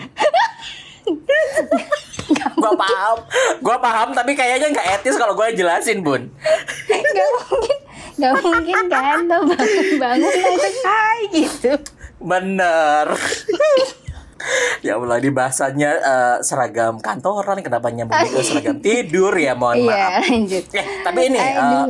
Gua 2.57 2.73
paham. 2.75 3.17
Gua 3.63 3.77
paham 3.79 4.11
Tapi 4.11 4.35
kayaknya 4.35 4.75
nggak 4.75 4.87
etis 4.99 5.15
Kalau 5.15 5.39
gue 5.39 5.47
jelasin 5.55 6.03
bun. 6.03 6.27
Nggak 6.91 7.31
mungkin, 7.39 7.79
nggak 8.19 8.35
mungkin 8.43 8.83
kan? 8.91 9.19
Tuh 9.31 9.43
bangun-bangun 9.47 10.33
langsung 10.35 10.77
hai 10.85 11.21
gitu. 11.31 11.73
Bener. 12.21 13.07
Ya 14.85 15.01
Allah 15.01 15.17
ini 15.19 15.31
bahasanya 15.33 15.91
eh, 15.97 16.37
seragam 16.45 17.01
kantoran. 17.01 17.61
Kenapa 17.65 17.89
nyambung 17.89 18.21
ke 18.31 18.41
seragam 18.45 18.79
tidur? 18.79 19.33
Ya 19.35 19.57
Mohon 19.57 19.91
maaf. 19.91 19.97
Iya 19.97 20.09
lanjut. 20.23 20.65
Ya, 20.71 20.85
tapi 21.03 21.19
ini 21.33 21.39
eh, 21.41 21.57
Aduh. 21.57 21.87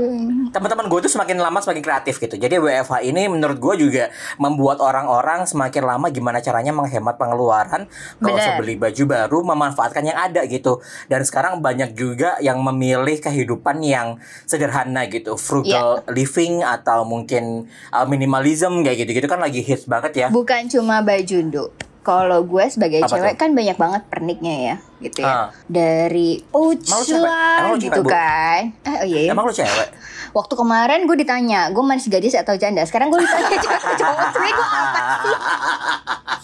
Teman-teman 0.57 0.89
gue 0.89 1.01
tuh 1.05 1.13
semakin 1.13 1.37
lama 1.37 1.61
semakin 1.61 1.85
kreatif 1.85 2.17
gitu. 2.17 2.41
Jadi 2.41 2.57
WFH 2.57 3.05
ini 3.05 3.29
menurut 3.29 3.61
gue 3.61 3.75
juga 3.85 4.09
membuat 4.41 4.81
orang-orang 4.81 5.45
semakin 5.45 5.85
lama 5.85 6.09
gimana 6.09 6.41
caranya 6.41 6.73
menghemat 6.73 7.21
pengeluaran 7.21 7.85
kalau 8.17 8.41
beli 8.57 8.81
baju 8.81 9.03
baru 9.05 9.39
memanfaatkan 9.45 10.01
yang 10.01 10.17
ada 10.17 10.49
gitu. 10.49 10.81
Dan 11.13 11.29
sekarang 11.29 11.61
banyak 11.61 11.93
juga 11.93 12.41
yang 12.41 12.65
memilih 12.65 13.21
kehidupan 13.21 13.85
yang 13.85 14.17
sederhana 14.49 15.05
gitu, 15.13 15.37
frugal 15.37 16.01
Iya. 16.01 16.09
living 16.17 16.65
atau 16.65 17.05
mungkin 17.05 17.69
uh, 17.93 18.07
minimalism 18.09 18.81
kayak 18.81 19.05
gitu-gitu 19.05 19.29
kan 19.29 19.43
lagi 19.45 19.61
hits 19.61 19.85
banget 19.85 20.13
ya. 20.17 20.27
Bukan 20.33 20.73
cuma 20.73 21.05
baju, 21.05 21.37
Nduk. 21.53 21.71
Kalau 22.07 22.39
gue 22.41 22.65
sebagai 22.71 23.03
Apa 23.03 23.11
cewek 23.11 23.35
tuh? 23.35 23.37
kan 23.37 23.51
banyak 23.51 23.75
banget 23.75 24.03
perniknya 24.07 24.55
ya, 24.55 24.75
gitu 25.03 25.19
ya. 25.21 25.27
Ah. 25.27 25.47
Dari 25.67 26.39
cewek? 26.47 27.19
Lah 27.19 27.67
lu 27.67 27.75
gitu 27.77 27.91
cewek, 27.91 28.01
Bu? 28.01 28.09
kan. 28.09 28.61
Eh, 28.81 28.97
oh 28.97 29.05
iya 29.05 29.19
ya. 29.27 29.31
Emang 29.35 29.43
lu 29.43 29.53
cewek? 29.53 29.89
Waktu 30.31 30.55
kemarin 30.55 31.03
gue 31.03 31.17
ditanya, 31.19 31.61
gue 31.69 31.83
masih 31.83 32.09
gadis 32.09 32.33
atau 32.33 32.55
janda. 32.55 32.81
Sekarang 32.85 33.11
gue 33.11 33.19
ditanya 33.19 33.59
cewek 33.59 33.81
cowok. 33.99 34.19
Sebenernya 34.31 34.55
gue 34.55 34.67
apa 34.69 35.01
sih? 35.19 35.37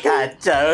Kacau. 0.00 0.64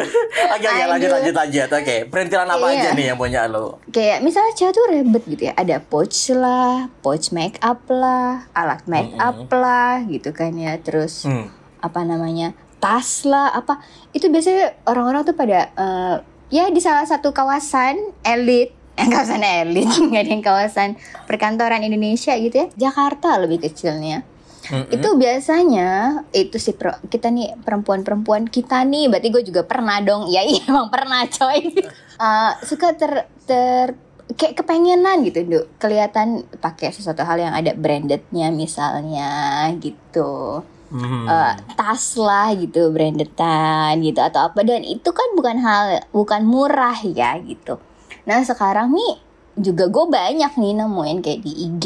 Oke 0.48 0.64
oke 0.64 0.82
lanjut 0.86 1.04
Aduh. 1.04 1.14
lanjut 1.18 1.34
lanjut. 1.34 1.68
Oke, 1.68 1.94
perintilan 2.06 2.46
apa 2.46 2.66
Iya. 2.66 2.78
aja 2.78 2.88
nih 2.94 3.04
yang 3.06 3.18
punya 3.18 3.40
lo? 3.44 3.78
Kayak 3.90 4.22
misalnya 4.22 4.52
cewek 4.54 4.72
tuh 4.72 4.84
ribet 4.88 5.22
gitu 5.26 5.42
ya. 5.44 5.52
Ada 5.54 5.76
pouch 5.78 6.14
lah, 6.32 6.86
pouch 7.02 7.30
make 7.30 7.58
up 7.60 7.82
lah, 7.86 8.46
alat 8.52 8.80
make 8.86 9.12
up 9.18 9.46
lah 9.50 10.02
gitu 10.06 10.30
kan 10.30 10.54
ya. 10.54 10.74
Terus 10.78 11.22
Hmm. 11.22 11.50
apa 11.78 12.02
namanya 12.02 12.50
tas 12.86 13.26
lah 13.26 13.50
apa. 13.50 13.82
Itu 14.14 14.30
biasanya 14.30 14.86
orang-orang 14.86 15.26
tuh 15.26 15.34
pada 15.34 15.74
eh, 15.74 16.16
ya 16.54 16.70
di 16.70 16.78
salah 16.78 17.02
satu 17.02 17.34
kawasan 17.34 18.14
elit 18.22 18.70
yang 18.94 19.10
kawasan 19.10 19.42
elit 19.42 19.90
nggak 20.06 20.22
ada 20.22 20.30
yang 20.30 20.44
kawasan 20.46 20.88
perkantoran 21.26 21.82
Indonesia 21.82 22.32
gitu 22.38 22.54
ya 22.54 22.66
Jakarta 22.78 23.42
lebih 23.42 23.66
kecilnya. 23.66 24.22
Mm-mm. 24.66 24.90
itu 24.90 25.08
biasanya 25.14 26.26
itu 26.34 26.58
sih 26.58 26.74
pro- 26.74 26.98
kita 27.06 27.30
nih 27.30 27.54
perempuan-perempuan 27.62 28.50
kita 28.50 28.82
nih 28.82 29.06
berarti 29.06 29.28
gue 29.30 29.42
juga 29.46 29.62
pernah 29.62 30.02
dong. 30.02 30.26
Ya 30.26 30.42
iya 30.42 30.62
emang 30.70 30.86
pernah 30.88 31.26
coy. 31.26 31.66
Eh, 32.16 32.52
suka 32.64 32.96
ter 32.96 33.28
ter 33.44 33.92
kayak 34.40 34.56
kepengenan 34.56 35.20
gitu 35.20 35.44
Duk. 35.44 35.68
kelihatan 35.78 36.48
pakai 36.64 36.90
sesuatu 36.90 37.22
hal 37.22 37.38
yang 37.38 37.52
ada 37.52 37.76
brandednya 37.76 38.48
misalnya 38.50 39.68
gitu 39.78 40.64
Hmm. 40.86 41.26
eh, 41.26 41.52
tas 41.74 42.14
lah 42.14 42.54
gitu 42.54 42.94
brandedan 42.94 43.98
gitu 44.00 44.22
atau 44.22 44.48
apa. 44.48 44.62
Dan 44.62 44.86
itu 44.86 45.10
kan 45.10 45.28
bukan 45.34 45.58
hal 45.58 46.06
bukan 46.10 46.46
murah 46.46 46.96
ya 47.02 47.34
gitu. 47.42 47.78
Nah 48.24 48.42
sekarang 48.42 48.94
nih 48.94 49.14
juga 49.56 49.88
gue 49.88 50.04
banyak 50.06 50.52
nih 50.52 50.72
nemuin 50.76 51.18
kayak 51.24 51.40
di 51.40 51.52
IG 51.64 51.84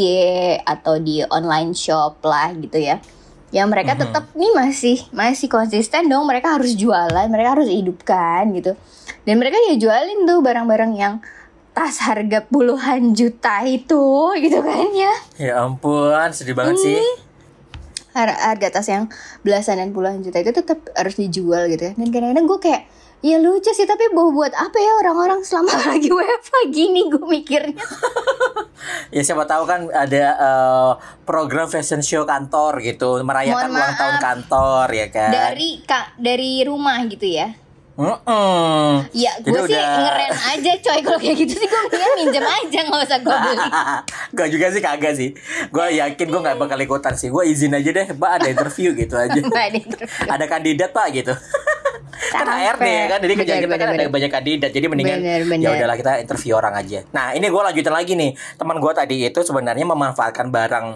atau 0.62 0.98
di 0.98 1.22
online 1.22 1.72
shop 1.72 2.20
lah 2.20 2.52
gitu 2.52 2.76
ya. 2.76 3.00
Yang 3.50 3.66
mereka 3.66 3.92
Mhm. 3.94 4.00
tetap 4.04 4.24
nih 4.32 4.52
masih 4.54 4.96
masih 5.10 5.48
konsisten 5.48 6.06
dong. 6.06 6.26
Mereka 6.26 6.60
harus 6.60 6.74
jualan 6.74 7.26
mereka 7.26 7.58
harus 7.58 7.66
hidupkan 7.66 8.52
gitu. 8.52 8.74
Dan 9.24 9.38
mereka 9.38 9.56
ya 9.68 9.74
jualin 9.76 10.22
tuh 10.22 10.38
barang-barang 10.38 10.92
yang 10.94 11.14
tas 11.70 12.02
harga 12.02 12.42
puluhan 12.44 13.14
juta 13.14 13.62
itu 13.62 14.04
gitu 14.36 14.58
kan 14.60 14.90
ya. 14.90 15.14
Ya 15.38 15.52
ampun, 15.62 16.28
sedih 16.30 16.52
banget 16.52 16.76
sih. 16.76 17.00
Har- 18.10 18.40
harga 18.40 18.68
tas 18.74 18.88
yang 18.90 19.06
belasan 19.42 19.78
dan 19.78 19.94
puluhan 19.94 20.20
juta 20.20 20.42
itu 20.42 20.50
tetap 20.50 20.82
harus 20.94 21.14
dijual 21.14 21.70
gitu 21.70 21.90
ya. 21.90 21.92
Dan 21.94 22.08
kadang-kadang 22.10 22.46
gue 22.46 22.58
kayak 22.58 22.82
ya 23.20 23.36
lucu 23.36 23.68
sih 23.70 23.84
tapi 23.84 24.08
mau 24.16 24.32
buat 24.32 24.48
apa 24.56 24.80
ya 24.80 24.92
orang-orang 25.04 25.44
selama 25.44 25.76
lagi 25.92 26.08
WFH 26.08 26.54
gini 26.72 27.08
gue 27.08 27.24
mikirnya. 27.24 27.76
Ya 29.12 29.20
siapa 29.20 29.44
tahu 29.44 29.68
kan 29.68 29.92
ada 29.92 30.24
eh, 30.40 30.92
program 31.28 31.68
fashion 31.68 32.00
show 32.00 32.24
kantor 32.24 32.80
gitu 32.80 33.20
merayakan 33.20 33.68
ulang 33.76 33.92
tahun 33.92 34.16
kantor 34.22 34.86
ya 34.88 35.06
kan. 35.12 35.30
Dari 35.30 35.84
kak 35.84 36.16
dari 36.16 36.64
rumah 36.64 37.04
gitu 37.04 37.28
ya. 37.28 37.52
Mm-mm. 38.00 38.90
Ya 39.12 39.32
Jadi 39.36 39.44
gue 39.46 39.60
sih 39.62 39.76
udah- 39.76 39.96
ngeren 40.00 40.32
aja 40.32 40.72
coy 40.80 40.98
kalau 41.00 41.18
kayak 41.20 41.36
gitu 41.36 41.54
sih 41.54 41.68
gue 41.68 41.80
mendingan 41.82 42.10
minjem 42.16 42.44
aja 42.44 42.78
nggak 42.82 43.00
usah 43.04 43.18
gue 43.20 43.36
beli. 43.36 43.58
gue 44.36 44.46
juga 44.48 44.66
sih 44.72 44.80
kagak 44.80 45.12
sih. 45.14 45.30
Gue 45.68 45.86
yakin 45.94 46.26
gue 46.26 46.40
nggak 46.40 46.56
bakal 46.56 46.78
ikutan 46.78 47.12
sih. 47.12 47.28
Gue 47.28 47.44
izin 47.46 47.76
aja 47.76 47.90
deh, 47.90 48.06
Mbak 48.10 48.30
ada 48.32 48.48
interview 48.48 48.96
gitu 48.96 49.14
aja. 49.14 49.36
Ada 49.60 49.76
interview. 49.76 50.26
ada 50.26 50.44
kandidat 50.48 50.90
Pak 50.90 51.06
gitu. 51.12 51.34
kan. 52.32 52.46
HRD 52.46 52.86
ya 52.86 53.04
kan, 53.08 53.18
jadi 53.18 53.34
kerjaan 53.34 53.60
kita 53.60 53.74
kan 53.74 53.88
bener, 53.90 54.00
ada 54.00 54.12
banyak 54.12 54.30
kandidat, 54.30 54.70
jadi 54.70 54.86
mendingan 54.86 55.18
ya 55.58 55.68
udahlah 55.72 55.96
kita 55.96 56.12
interview 56.20 56.54
orang 56.54 56.74
aja. 56.74 57.02
Nah 57.10 57.32
ini 57.32 57.48
gue 57.48 57.62
lanjutin 57.62 57.90
lagi 57.90 58.12
nih, 58.14 58.30
teman 58.54 58.78
gue 58.78 58.92
tadi 58.92 59.16
itu 59.24 59.40
sebenarnya 59.40 59.82
memanfaatkan 59.84 60.46
barang 60.48 60.86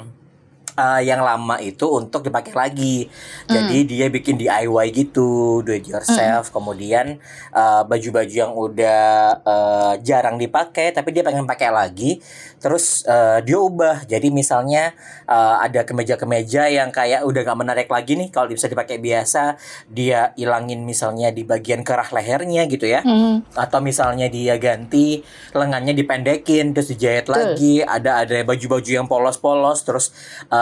eh, 0.74 1.00
yang 1.04 1.20
lama 1.20 1.56
itu 1.58 1.86
untuk 1.86 2.22
dipakai 2.22 2.52
lagi. 2.52 3.06
Jadi 3.46 3.76
Hmm. 3.82 3.88
dia 3.88 4.06
bikin 4.08 4.34
DIY 4.34 4.86
gitu, 4.90 5.60
do 5.60 5.72
it 5.72 5.86
yourself. 5.86 6.50
Kemudian 6.50 7.18
eh, 7.50 7.82
baju-baju 7.84 8.34
yang 8.34 8.52
udah 8.52 9.04
eh, 9.40 9.92
jarang 10.02 10.36
dipakai 10.36 10.90
tapi 10.90 11.10
dia 11.10 11.22
pengen 11.22 11.44
pakai 11.44 11.70
lagi. 11.70 12.18
Terus 12.58 13.04
eh, 13.04 13.38
dia 13.42 13.58
ubah. 13.58 14.04
Jadi 14.04 14.28
misalnya 14.28 14.92
eh, 15.24 15.56
ada 15.60 15.82
kemeja-kemeja 15.82 16.68
yang 16.68 16.90
kayak 16.90 17.22
udah 17.22 17.40
gak 17.42 17.58
menarik 17.58 17.88
lagi 17.88 18.14
nih 18.14 18.28
kalau 18.28 18.50
bisa 18.50 18.66
dipakai 18.66 18.98
biasa, 18.98 19.56
dia 19.86 20.34
ilangin 20.34 20.82
misalnya 20.82 21.30
di 21.30 21.44
bagian 21.44 21.80
kerah 21.80 22.08
lehernya 22.10 22.66
gitu 22.66 22.84
ya 22.84 23.00
Hmm. 23.04 23.44
atau 23.54 23.78
misalnya 23.78 24.26
dia 24.26 24.56
ganti 24.56 25.20
lengannya 25.52 25.92
dipendekin 25.92 26.72
terus 26.72 26.88
dijahit 26.88 27.28
Betul. 27.28 27.34
lagi 27.36 27.74
ada 27.80 28.24
ada 28.24 28.36
baju-baju 28.42 28.90
yang 28.90 29.04
polos-polos 29.04 29.84
terus 29.84 30.10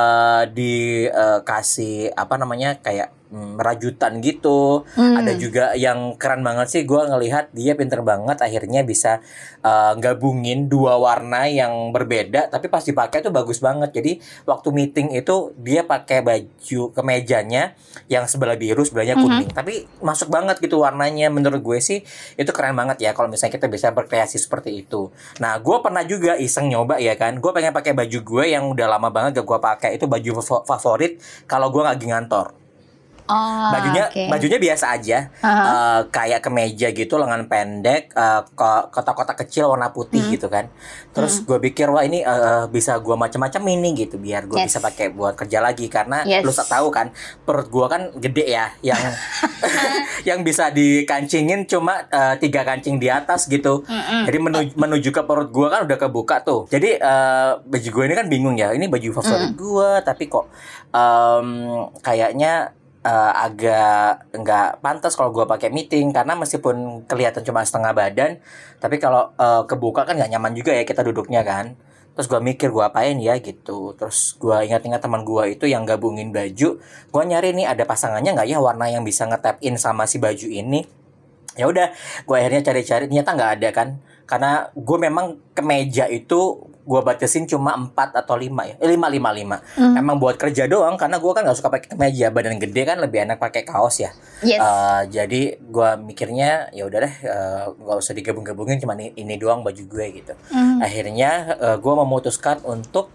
eh, 0.03 0.43
dikasih 0.51 2.15
apa 2.15 2.35
namanya 2.41 2.79
kayak 2.83 3.22
mm, 3.33 3.57
rajutan 3.57 4.21
gitu. 4.21 4.85
Hmm. 4.93 5.17
ada 5.17 5.33
juga 5.35 5.73
yang 5.73 6.15
keren 6.15 6.45
banget 6.45 6.69
sih 6.69 6.83
gua 6.85 7.09
ngelihat 7.09 7.49
dia 7.51 7.73
pinter 7.73 8.05
banget 8.05 8.37
akhirnya 8.39 8.85
bisa 8.85 9.25
eh, 9.63 9.93
gabungin 9.97 10.69
dua 10.69 10.99
warna 10.99 11.49
yang 11.49 11.91
berbeda 11.91 12.47
tapi 12.47 12.69
pas 12.69 12.83
dipakai 12.83 13.25
tuh 13.25 13.33
bagus 13.33 13.59
banget. 13.59 13.91
Jadi 13.93 14.13
waktu 14.45 14.69
meeting 14.71 15.09
itu 15.15 15.57
dia 15.57 15.83
pakai 15.83 16.21
baju 16.21 16.83
kemejanya 16.93 17.73
yang 18.07 18.27
sebelah 18.27 18.55
biru 18.55 18.83
sebelahnya 18.83 19.17
Mhm. 19.17 19.23
kuning. 19.23 19.51
Tapi 19.51 19.75
masuk 19.99 20.29
banget 20.29 20.61
gitu 20.61 20.83
warnanya 20.83 21.31
menurut 21.31 21.63
gue 21.63 21.79
sih 21.79 22.05
itu 22.35 22.51
keren 22.51 22.75
banget 22.75 23.01
ya 23.01 23.11
kalau 23.15 23.31
misalnya 23.31 23.55
kita 23.55 23.67
bisa 23.67 23.89
berkreasi 23.91 24.37
seperti 24.37 24.85
itu. 24.85 25.09
Nah 25.39 25.57
gue 25.57 25.77
pernah 25.81 26.03
juga 26.03 26.37
iseng 26.37 26.69
nyoba 26.69 26.99
ya 26.99 27.15
kan 27.15 27.39
gue 27.39 27.51
pengen 27.51 27.73
pakai 27.73 27.95
baju 27.95 28.19
gue 28.21 28.45
yang 28.51 28.67
udah 28.69 28.87
lama 28.91 29.09
banget 29.09 29.39
gak 29.39 29.47
gue 29.47 29.59
pakai 29.59 29.91
itu 29.95 30.05
baju 30.05 30.31
favo- 30.43 30.65
favorit 30.67 31.17
kalau 31.47 31.71
gue 31.71 31.81
lagi 31.81 32.11
ngantor 32.11 32.62
Oh, 33.25 33.71
bajunya 33.71 34.05
oke. 34.07 34.25
bajunya 34.29 34.59
biasa 34.59 34.87
aja 34.93 35.19
Aha. 35.39 35.63
Eh, 35.63 36.01
kayak 36.09 36.41
kemeja 36.41 36.91
gitu 36.91 37.15
lengan 37.15 37.47
pendek 37.47 38.11
ko- 38.51 38.87
kotak-kotak 38.89 39.39
kecil 39.39 39.69
warna 39.69 39.89
putih 39.89 40.21
Hmm. 40.21 40.33
gitu 40.33 40.47
kan 40.47 40.67
terus 41.11 41.41
gue 41.41 41.59
pikir 41.61 41.87
wah 41.87 42.01
ini 42.01 42.21
eh, 42.21 42.65
bisa 42.67 42.97
gue 42.97 43.13
macam-macam 43.13 43.63
ini 43.69 43.89
gitu 43.97 44.17
biar 44.17 44.45
gue 44.45 44.59
Yes. 44.59 44.67
bisa 44.69 44.79
pakai 44.81 45.09
buat 45.09 45.35
kerja 45.35 45.59
lagi 45.59 45.87
karena 45.87 46.23
Yes. 46.23 46.43
lu 46.43 46.51
tak 46.51 46.69
tahu 46.69 46.89
kan 46.89 47.15
perut 47.41 47.67
gue 47.67 47.87
kan 47.87 48.03
gede 48.17 48.45
ya 48.49 48.75
yang 48.83 48.99
yang 50.29 50.41
bisa 50.43 50.69
dikancingin 50.69 51.65
cuma 51.65 52.05
eh, 52.05 52.35
tiga 52.37 52.63
kancing 52.63 52.97
di 52.97 53.07
atas 53.07 53.47
gitu 53.47 53.83
Mm-mm. 53.83 54.25
jadi 54.25 54.39
menuju, 54.39 54.73
menuju 54.75 55.09
ke 55.11 55.23
perut 55.23 55.49
gue 55.49 55.69
kan 55.69 55.83
udah 55.83 55.97
kebuka 55.97 56.41
tuh 56.41 56.67
jadi 56.67 56.97
eh, 56.97 57.51
baju 57.61 57.89
gue 57.89 58.05
ini 58.05 58.15
kan 58.15 58.27
bingung 58.27 58.55
ya 58.55 58.71
ini 58.71 58.87
baju 58.87 59.09
favorit 59.15 59.53
gue 59.53 59.91
tapi 60.03 60.27
kok 60.27 60.47
em, 60.91 61.49
kayaknya 61.99 62.75
eh, 63.03 63.33
agak 63.47 64.31
nggak 64.35 64.83
pantas 64.83 65.19
kalau 65.19 65.35
gue 65.35 65.45
pakai 65.47 65.69
meeting 65.75 66.15
karena 66.15 66.39
meskipun 66.39 67.07
kelihatan 67.11 67.43
cuma 67.43 67.67
setengah 67.67 67.93
badan 67.95 68.39
tapi 68.83 68.99
kalau 69.03 69.35
eh, 69.39 69.63
kebuka 69.67 70.07
kan 70.07 70.19
nggak 70.19 70.31
nyaman 70.39 70.53
juga 70.59 70.75
ya 70.75 70.83
kita 70.87 71.03
duduknya 71.07 71.43
kan. 71.47 71.75
Terus 72.13 72.29
gue 72.29 72.41
mikir 72.45 72.69
gue 72.69 72.85
apain 72.85 73.17
ya 73.17 73.41
gitu. 73.41 73.97
Terus 73.97 74.37
gue 74.37 74.57
ingat-ingat 74.69 75.01
teman 75.01 75.25
gue 75.25 75.57
itu 75.57 75.65
yang 75.65 75.89
gabungin 75.89 76.29
baju 76.29 76.79
gue 76.83 77.23
nyari 77.25 77.57
nih 77.57 77.67
ada 77.73 77.89
pasangannya 77.89 78.37
nggak 78.37 78.49
ya 78.53 78.59
warna 78.61 78.87
yang 78.93 79.01
bisa 79.03 79.25
nge-tap 79.31 79.57
in 79.65 79.81
sama 79.81 80.05
si 80.05 80.21
baju 80.21 80.49
ini. 80.51 80.85
Ya 81.57 81.69
udah 81.69 81.93
gue 82.25 82.37
akhirnya 82.37 82.63
cari-cari 82.65 83.09
ternyata 83.09 83.31
nggak 83.33 83.51
ada 83.61 83.69
kan. 83.73 83.89
Karena 84.29 84.69
gue 84.77 84.99
memang 85.01 85.41
kemeja 85.57 86.09
itu 86.09 86.72
gue 86.83 87.01
batasin 87.01 87.47
cuma 87.47 87.79
4 87.79 87.95
atau 88.19 88.35
5 88.35 88.51
ya. 88.67 88.75
Eh, 88.83 88.89
5 88.91 88.99
5 88.99 89.23
5 89.79 89.99
emang 89.99 90.17
buat 90.19 90.35
kerja 90.35 90.67
doang 90.67 90.99
karena 90.99 91.23
gue 91.23 91.33
kan 91.33 91.43
nggak 91.47 91.59
suka 91.59 91.71
pakai 91.71 91.89
kemeja 91.95 92.35
badan 92.35 92.59
gede 92.59 92.83
kan 92.83 92.99
lebih 92.99 93.23
enak 93.23 93.39
pakai 93.39 93.63
kaos 93.63 94.03
ya. 94.03 94.11
Yes. 94.43 94.59
Eh, 94.59 95.03
jadi 95.15 95.43
gue 95.63 95.91
mikirnya 96.03 96.75
ya 96.75 96.83
udah 96.87 96.99
deh 97.07 97.15
eh, 97.23 97.65
nggak 97.71 97.99
usah 98.03 98.15
digabung-gabungin 98.19 98.83
cuma 98.83 98.99
ini, 98.99 99.15
ini 99.15 99.39
doang 99.39 99.63
baju 99.63 99.83
gue 99.83 100.07
gitu. 100.23 100.35
Hmm. 100.51 100.83
akhirnya 100.83 101.55
gue 101.79 101.95
memutuskan 101.95 102.59
untuk 102.67 103.09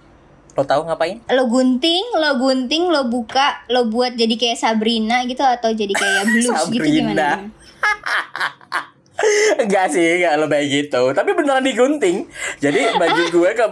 lo 0.58 0.66
tahu 0.66 0.90
ngapain? 0.90 1.22
Lo 1.30 1.46
gunting, 1.46 2.18
lo 2.18 2.42
gunting, 2.42 2.90
lo 2.90 3.06
buka, 3.06 3.62
lo 3.70 3.86
buat 3.94 4.18
jadi 4.18 4.34
kayak 4.34 4.58
Sabrina 4.58 5.22
gitu 5.30 5.46
atau 5.46 5.70
jadi 5.70 5.94
kayak 5.94 6.24
blues 6.34 6.62
gitu 6.74 6.88
gimana? 6.88 7.46
Enggak 9.64 9.90
sih, 9.90 10.22
enggak 10.22 10.36
lebih 10.38 10.64
gitu. 10.70 11.10
Tapi 11.12 11.34
beneran 11.34 11.66
digunting. 11.66 12.30
Jadi 12.62 12.94
baju 12.96 13.24
gue 13.34 13.50
ke 13.58 13.66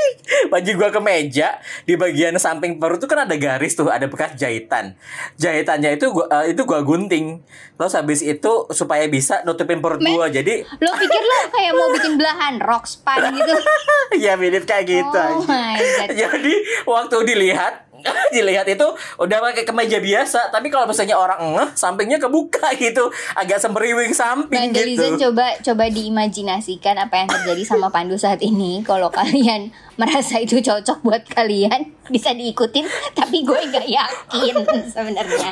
baju 0.52 0.70
gue 0.70 0.88
ke 0.94 1.00
meja 1.02 1.58
di 1.82 1.98
bagian 1.98 2.38
samping 2.38 2.78
perut 2.78 3.02
tuh 3.02 3.10
kan 3.10 3.26
ada 3.26 3.34
garis 3.34 3.74
tuh, 3.74 3.90
ada 3.90 4.06
bekas 4.06 4.38
jahitan. 4.38 4.94
Jahitannya 5.36 5.98
itu 5.98 6.14
gua 6.14 6.30
eh, 6.42 6.54
itu 6.54 6.62
gua 6.62 6.86
gunting. 6.86 7.42
Terus 7.74 7.92
habis 7.98 8.22
itu 8.22 8.52
supaya 8.70 9.02
bisa 9.10 9.42
nutupin 9.42 9.82
perut 9.82 9.98
gua. 9.98 10.30
Jadi 10.30 10.62
Lo 10.62 10.90
pikir 10.94 11.22
lo 11.22 11.38
kayak 11.50 11.72
mau 11.74 11.88
bikin 11.90 12.14
belahan 12.14 12.54
rock 12.62 12.86
span 12.86 13.34
gitu? 13.34 13.54
ya 14.24 14.38
mirip 14.38 14.62
kayak 14.62 14.86
gitu 14.86 15.18
oh 15.18 15.42
aja. 15.42 15.46
my 15.50 15.74
god. 15.78 16.08
Jadi 16.14 16.54
waktu 16.86 17.16
dilihat 17.26 17.81
dilihat 18.34 18.66
itu 18.66 18.86
udah 19.20 19.38
pakai 19.52 19.64
kemeja 19.64 19.98
biasa 20.02 20.50
tapi 20.50 20.68
kalau 20.68 20.90
misalnya 20.90 21.14
orang 21.14 21.40
ngeh 21.54 21.70
sampingnya 21.78 22.18
kebuka 22.18 22.74
gitu 22.82 23.08
agak 23.38 23.62
sembriwing 23.62 24.12
samping 24.12 24.72
Mandelizen 24.72 25.16
gitu 25.16 25.28
coba 25.28 25.56
coba 25.62 25.84
diimajinasikan 25.88 26.96
apa 26.98 27.24
yang 27.24 27.28
terjadi 27.30 27.62
sama 27.64 27.88
Pandu 27.92 28.16
saat 28.16 28.40
ini. 28.42 28.80
Kalau 28.82 29.12
kalian 29.12 29.70
merasa 30.00 30.40
itu 30.40 30.58
cocok 30.58 31.04
buat 31.04 31.22
kalian, 31.28 31.92
bisa 32.08 32.32
diikutin. 32.32 32.88
Tapi 33.14 33.46
gue 33.46 33.58
nggak 33.70 33.86
yakin 33.86 34.54
sebenarnya. 34.90 35.50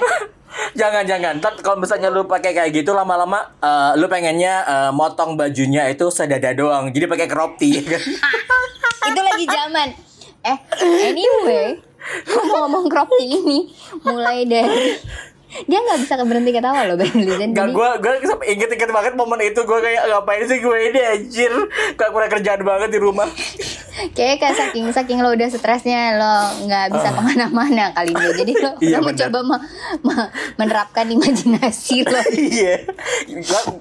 Jangan 0.75 1.05
jangan. 1.07 1.39
Ntar 1.39 1.55
kalau 1.63 1.79
misalnya 1.79 2.11
lu 2.11 2.27
pakai 2.27 2.57
kayak 2.57 2.75
gitu 2.75 2.91
lama-lama 2.91 3.55
eh, 3.63 3.93
lu 4.01 4.11
pengennya 4.11 4.55
eh, 4.67 4.91
motong 4.91 5.39
bajunya 5.39 5.87
itu 5.91 6.11
sedada 6.11 6.51
doang. 6.57 6.91
Jadi 6.91 7.07
pakai 7.07 7.27
crop 7.31 7.59
tee. 7.61 7.81
ya 7.81 7.83
kan? 7.97 8.03
itu 9.11 9.21
lagi 9.21 9.45
zaman. 9.47 9.89
Eh, 10.41 10.59
anyway, 11.05 11.77
ngomong-ngomong 12.27 12.85
crop 12.89 13.11
ini, 13.21 13.71
mulai 14.03 14.45
dari 14.45 14.97
dia 15.67 15.83
nggak 15.83 16.07
bisa 16.07 16.15
berhenti 16.23 16.55
ketawa 16.55 16.87
loh 16.87 16.95
Mandelizen. 16.95 17.51
Gak 17.51 17.67
Jadi- 17.67 17.75
gue 17.75 17.91
gue 17.99 18.13
inget-inget 18.47 18.91
banget 18.95 19.19
momen 19.19 19.43
itu 19.43 19.59
gue 19.59 19.79
kayak 19.83 20.07
ngapain 20.07 20.47
sih 20.47 20.63
gue 20.63 20.77
ini 20.79 21.01
anjir 21.03 21.53
kayak 21.99 22.13
kurang 22.15 22.31
kerjaan 22.31 22.63
banget 22.63 22.95
di 22.95 23.01
rumah. 23.03 23.27
Kayaknya 24.11 24.37
kan 24.39 24.53
saking 24.55 24.87
saking 24.91 25.19
lo 25.19 25.31
udah 25.31 25.49
stresnya 25.49 26.17
lo 26.17 26.35
nggak 26.63 26.87
bisa 26.91 27.09
ke 27.09 27.21
mana-mana 27.21 27.85
kali 27.91 28.11
ini. 28.11 28.27
Jadi 28.35 28.53
lo. 28.57 28.71
Iya, 28.81 28.97
lo 28.97 29.05
mencoba 29.05 29.39
me- 29.43 29.63
me- 30.03 30.31
menerapkan 30.57 31.07
imajinasi 31.07 32.03
lo. 32.03 32.21
Iya. 32.33 32.89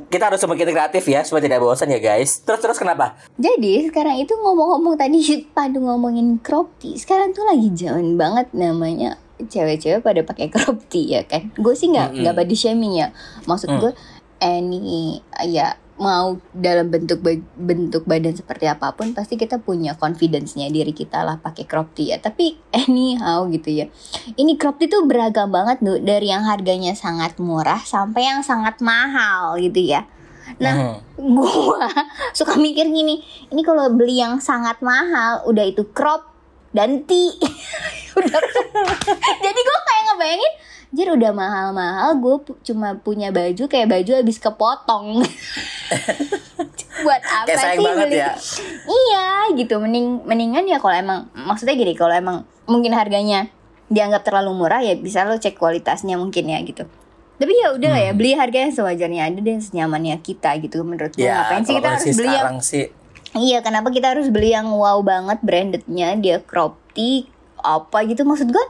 Kita 0.08 0.24
harus 0.26 0.40
semakin 0.40 0.68
kreatif 0.68 1.04
ya 1.06 1.22
supaya 1.22 1.42
tidak 1.42 1.60
bosan 1.60 1.88
ya 1.88 1.98
guys. 1.98 2.42
Terus 2.42 2.60
terus 2.60 2.78
kenapa? 2.78 3.16
Jadi 3.36 3.88
sekarang 3.88 4.18
itu 4.18 4.34
ngomong-ngomong 4.34 4.96
tadi 4.96 5.20
Pandu 5.50 5.80
ngomongin 5.80 6.40
crop 6.40 6.76
tee. 6.78 6.96
Sekarang 6.96 7.32
tuh 7.32 7.44
lagi 7.44 7.72
zaman 7.72 8.16
banget 8.16 8.52
namanya 8.52 9.16
cewek-cewek 9.40 10.00
pada 10.00 10.22
pakai 10.22 10.48
crop 10.48 10.84
tee 10.86 11.10
ya 11.10 11.24
kan. 11.24 11.48
Gue 11.54 11.74
sih 11.74 11.88
nggak 11.88 12.12
nggak 12.14 12.36
body 12.36 12.56
shaming 12.56 12.98
ya. 12.98 13.16
Maksud 13.46 13.70
Mm. 13.70 13.80
gue 13.80 13.92
any 14.40 15.20
ya 15.46 15.76
mau 16.00 16.39
dalam 16.56 16.88
bentuk 16.88 17.20
bentuk 17.60 18.08
badan 18.08 18.32
seperti 18.32 18.72
apa 18.72 18.96
pun 18.96 19.12
pasti 19.12 19.36
kita 19.36 19.60
punya 19.60 20.00
confidence-nya 20.00 20.72
diri 20.72 20.96
kita 20.96 21.22
lah 21.22 21.38
pakai 21.44 21.68
crop 21.68 21.91
tee 21.91 22.15
ya. 22.15 22.18
Tapi 22.18 22.56
anyhow 22.88 23.46
gitu 23.51 23.70
ya. 23.70 23.86
Ini 24.39 24.56
crop 24.56 24.79
tee 24.79 24.88
tuh 24.88 25.03
beragam 25.03 25.51
banget 25.51 25.84
tuh 25.84 26.00
dari 26.00 26.32
yang 26.32 26.48
harganya 26.48 26.96
sangat 26.96 27.36
murah 27.38 27.84
sampai 27.84 28.32
yang 28.32 28.39
sangat 28.41 28.79
mahal 28.79 29.60
gitu 29.60 29.84
ya. 29.84 30.08
Nah, 30.58 30.98
Hmm. 31.20 31.36
gua 31.38 31.86
suka 32.38 32.58
mikir 32.58 32.89
gini, 32.89 33.22
ini 33.53 33.62
kalau 33.62 33.94
beli 33.94 34.18
yang 34.18 34.41
sangat 34.41 34.82
mahal, 34.82 35.46
udah 35.46 35.62
itu 35.62 35.86
crop 35.94 36.25
dan 36.74 37.06
tee. 37.06 37.38
udah. 38.18 38.39
Jadi 39.46 39.60
gua 39.62 39.79
kayak 39.86 40.03
ngebayangin 40.10 40.53
Anjir 40.89 41.08
udah 41.08 41.31
mahal-mahal 41.31 42.17
gue 42.17 42.36
pu- 42.41 42.58
cuma 42.63 42.98
punya 42.98 43.29
baju 43.29 43.63
kayak 43.63 43.88
baju 43.88 44.12
habis 44.15 44.38
kepotong. 44.38 45.22
Buat 47.00 47.22
apa 47.24 47.46
Kayak 47.48 47.62
sih 47.72 47.77
banget 47.79 48.08
beli? 48.08 48.17
ya. 48.17 48.31
Iya 48.84 49.27
gitu 49.55 49.77
mending 49.77 50.08
mendingan 50.24 50.65
ya 50.65 50.77
kalau 50.77 50.91
emang 50.93 51.19
maksudnya 51.31 51.74
gini 51.74 51.93
kalau 51.93 52.12
emang 52.12 52.38
mungkin 52.65 52.91
harganya 52.91 53.48
dianggap 53.86 54.22
terlalu 54.22 54.51
murah 54.55 54.81
ya 54.81 54.93
bisa 54.93 55.24
lo 55.24 55.34
cek 55.36 55.55
kualitasnya 55.55 56.15
mungkin 56.15 56.46
ya 56.48 56.60
gitu. 56.62 56.84
Tapi 57.38 57.53
ya 57.55 57.72
udah 57.72 57.93
ya 57.96 58.12
Hmm. 58.12 58.17
beli 58.17 58.31
harga 58.34 58.58
yang 58.60 58.74
sewajarnya 58.74 59.22
ada 59.25 59.39
dan 59.39 59.58
senyamannya 59.60 60.19
kita 60.19 60.60
gitu 60.60 60.84
menurut 60.84 61.13
gue 61.13 61.24
Ya, 61.24 61.39
ngapain 61.39 61.63
sih 61.63 61.72
kita 61.72 61.88
harus 61.88 62.12
beli 62.12 62.34
yang 62.34 62.60
sih 62.60 62.86
Iya, 63.31 63.62
kenapa 63.62 63.88
kita 63.89 64.12
harus 64.12 64.27
beli 64.27 64.51
yang 64.51 64.67
wow 64.67 65.00
banget 65.00 65.38
brandednya 65.39 66.17
dia 66.17 66.41
crop 66.41 66.75
tee 66.91 67.29
apa 67.63 68.04
gitu 68.08 68.24
maksud 68.24 68.50
gue 68.50 68.66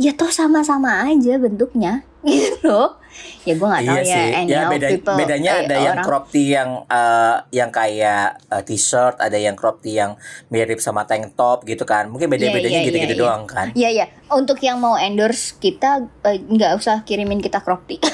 ya 0.00 0.12
toh 0.16 0.30
sama-sama 0.30 1.06
aja 1.06 1.38
bentuknya 1.38 2.02
gitu 2.26 2.68
loh 2.68 3.02
ya 3.44 3.52
gue 3.58 3.68
nggak 3.68 3.84
tahu 3.84 3.96
iya 3.98 4.02
ya 4.06 4.14
sih. 4.16 4.30
Ya 4.48 4.60
beda, 4.70 4.86
people 4.88 5.16
bedanya 5.20 5.50
eh, 5.52 5.60
ada 5.68 5.76
yang 5.76 5.96
orang. 6.00 6.06
crop 6.06 6.24
tee 6.32 6.48
yang 6.54 6.70
eh, 6.88 7.36
yang 7.52 7.70
kayak 7.74 8.40
eh, 8.48 8.62
t-shirt, 8.64 9.20
ada 9.20 9.36
yang 9.36 9.52
crop 9.58 9.82
tee 9.84 9.98
yang 10.00 10.16
mirip 10.48 10.80
sama 10.80 11.04
tank 11.04 11.36
top 11.36 11.66
gitu 11.68 11.84
kan. 11.84 12.08
Mungkin 12.08 12.30
beda-bedanya 12.32 12.80
Iya, 12.80 12.80
iya, 12.80 12.88
gitu-gitu 12.88 13.14
iya, 13.14 13.20
iya. 13.20 13.28
doang 13.28 13.42
kan. 13.44 13.66
Iya 13.76 13.88
iya 13.92 14.06
untuk 14.32 14.56
yang 14.64 14.80
mau 14.80 14.96
endorse 14.96 15.60
kita 15.60 16.08
eh, 16.24 16.40
nggak 16.40 16.80
usah 16.80 17.04
kirimin 17.04 17.42
kita 17.44 17.60
crop 17.60 17.84
tee 17.84 18.00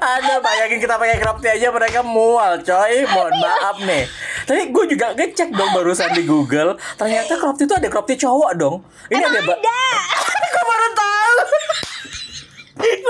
Ada 0.00 0.40
bayangin 0.40 0.80
kita 0.80 0.96
pakai 0.96 1.20
crop 1.20 1.44
tee 1.44 1.52
aja 1.52 1.68
mereka 1.68 2.00
mual 2.00 2.64
coy 2.64 3.04
Mohon 3.04 3.34
maaf 3.36 3.76
nih 3.84 4.04
Tapi 4.42 4.70
gue 4.70 4.84
juga 4.88 5.12
ngecek 5.12 5.48
dong 5.50 5.70
barusan 5.72 6.10
di 6.12 6.22
Google. 6.22 6.76
Ternyata 6.94 7.34
crop 7.34 7.54
tee 7.54 7.64
itu 7.64 7.74
ada 7.74 7.86
crop 7.86 8.04
tee 8.04 8.16
cowok 8.16 8.52
dong. 8.54 8.76
Ini 9.06 9.20
ada 9.20 9.40
ba- 9.42 9.60
Gue 9.60 10.64
baru 10.66 10.88
tahu 10.92 11.32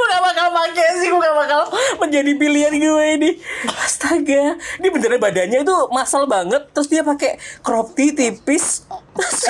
Gue 0.00 0.06
gak 0.08 0.24
bakal 0.24 0.46
pakai 0.48 0.88
sih 0.96 1.08
Gue 1.12 1.20
gak 1.20 1.36
bakal 1.36 1.60
menjadi 2.00 2.32
pilihan 2.32 2.72
gue 2.72 3.04
ini 3.20 3.30
Astaga 3.68 4.56
Ini 4.80 4.88
beneran 4.88 5.20
badannya 5.20 5.60
itu 5.60 5.76
masal 5.92 6.24
banget 6.24 6.72
Terus 6.72 6.88
dia 6.88 7.04
pakai 7.04 7.36
crop 7.60 7.92
tee 7.92 8.16
tipis 8.16 8.88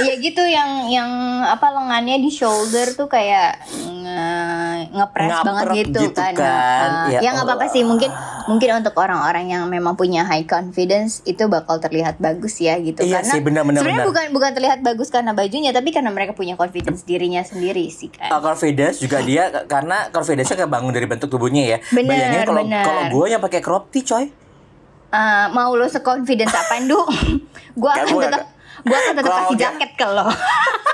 Iya 0.01 0.17
gitu 0.19 0.43
yang 0.43 0.89
yang 0.89 1.11
apa 1.45 1.71
lengannya 1.71 2.19
di 2.19 2.33
shoulder 2.33 2.97
tuh 2.97 3.07
kayak 3.07 3.61
nge 3.71 4.25
ngepres 4.97 5.31
banget 5.45 5.67
gitu, 5.85 6.01
gitu 6.09 6.17
kan. 6.17 6.33
kan. 6.35 6.89
Nah, 6.91 7.07
Ya 7.13 7.19
ya 7.21 7.29
nggak 7.37 7.47
apa-apa 7.47 7.67
sih 7.69 7.85
mungkin 7.85 8.09
mungkin 8.49 8.81
untuk 8.81 8.97
orang-orang 8.97 9.53
yang 9.53 9.69
memang 9.69 9.95
punya 9.95 10.25
high 10.27 10.49
confidence 10.49 11.21
itu 11.29 11.45
bakal 11.47 11.77
terlihat 11.79 12.17
bagus 12.19 12.57
ya 12.59 12.81
gitu 12.81 13.05
Iya 13.05 13.21
karena 13.21 13.33
sih, 13.37 13.41
benar, 13.45 13.63
benar, 13.69 13.85
sebenarnya 13.85 14.01
benar. 14.01 14.11
bukan 14.11 14.25
bukan 14.33 14.51
terlihat 14.57 14.79
bagus 14.81 15.09
karena 15.13 15.33
bajunya 15.37 15.71
tapi 15.71 15.93
karena 15.93 16.11
mereka 16.11 16.33
punya 16.33 16.57
confidence 16.57 17.05
dirinya 17.05 17.45
sendiri 17.45 17.85
sih 17.93 18.09
kan. 18.11 18.33
Uh, 18.33 18.41
confidence 18.41 18.99
juga 18.99 19.21
dia 19.21 19.53
karena 19.69 20.09
confidence 20.11 20.40
nya 20.43 20.57
kebangun 20.57 20.93
dari 20.97 21.07
bentuk 21.07 21.29
tubuhnya 21.29 21.77
ya. 21.77 21.79
Bener, 21.93 22.09
Bayangin 22.09 22.41
kalau 22.49 22.63
kalau 22.65 23.03
gue 23.13 23.27
yang 23.29 23.41
pakai 23.43 23.61
crop 23.61 23.93
tee 23.93 24.05
coy. 24.05 24.25
Eh, 25.11 25.47
mau 25.51 25.75
lo 25.75 25.91
seconfidence 25.91 26.55
apa 26.55 26.79
Du? 26.87 27.03
gua 27.81 27.99
Ya, 27.99 28.07
akan 28.07 28.15
tetap 28.31 28.43
gua 28.87 28.97
akan 28.97 29.15
tetap 29.19 29.33
kasih 29.35 29.57
jaket 29.59 29.91
ke 29.99 30.07
lo. 30.07 30.27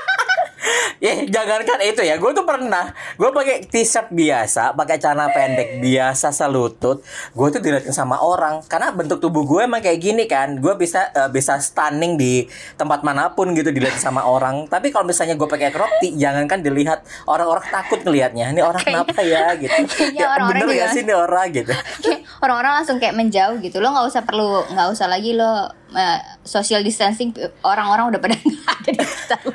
Ya 0.97 1.13
jangankan 1.23 1.77
itu 1.83 2.01
ya, 2.01 2.17
gue 2.17 2.31
tuh 2.31 2.41
pernah 2.41 2.89
gue 3.15 3.29
pakai 3.29 3.61
t-shirt 3.63 4.09
biasa, 4.09 4.73
pakai 4.73 4.97
celana 4.97 5.29
pendek 5.29 5.77
biasa 5.77 6.33
selutut, 6.33 7.05
gue 7.31 7.47
tuh 7.47 7.61
dilihatin 7.61 7.93
sama 7.93 8.17
orang 8.17 8.65
karena 8.65 8.89
bentuk 8.89 9.21
tubuh 9.21 9.45
gue 9.45 9.61
emang 9.63 9.77
kayak 9.77 9.99
gini 9.99 10.25
kan, 10.25 10.57
gue 10.57 10.73
bisa 10.73 11.13
eh, 11.13 11.29
bisa 11.29 11.61
stunning 11.61 12.17
di 12.17 12.49
tempat 12.75 13.01
mana 13.01 13.29
pun 13.29 13.53
gitu 13.53 13.69
dilihatin 13.69 14.01
sama 14.01 14.25
orang. 14.25 14.65
Tapi 14.65 14.89
kalau 14.89 15.05
misalnya 15.05 15.37
gue 15.37 15.45
pakai 15.45 15.69
crop 15.69 15.91
tee, 16.01 16.17
jangankan 16.17 16.65
dilihat 16.65 16.99
orang-orang 17.25 17.65
takut 17.69 18.01
ngelihatnya, 18.01 18.49
ini 18.49 18.61
orang 18.61 18.81
Kayaknya- 18.81 19.05
kenapa 19.05 19.21
ya 19.21 19.45
gitu. 19.55 19.77
Ya, 20.17 20.33
orang-orang 20.33 20.49
bener 20.49 20.65
juga- 20.65 20.81
gak 20.81 20.89
sih 20.89 21.01
ini 21.05 21.13
orang 21.13 21.47
gitu. 21.53 21.73
Orang-orang 22.43 22.71
langsung 22.81 22.97
kayak 22.97 23.13
menjauh 23.13 23.57
gitu 23.59 23.77
lo 23.77 23.93
nggak 23.93 24.07
usah 24.09 24.21
perlu 24.21 24.65
nggak 24.69 24.87
usah 24.93 25.05
lagi 25.05 25.33
lo 25.33 25.69
eh, 25.97 26.19
social 26.45 26.85
distancing 26.85 27.33
orang-orang 27.65 28.13
udah 28.13 28.21
pada 28.21 28.37
ada 28.77 28.89
di 28.93 29.01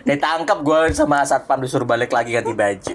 Ditangkap 0.02 0.58
gue 0.66 0.90
sama 0.90 1.22
satpam 1.22 1.62
disuruh 1.62 1.86
balik 1.86 2.10
lagi 2.10 2.34
ganti 2.34 2.50
baju. 2.50 2.94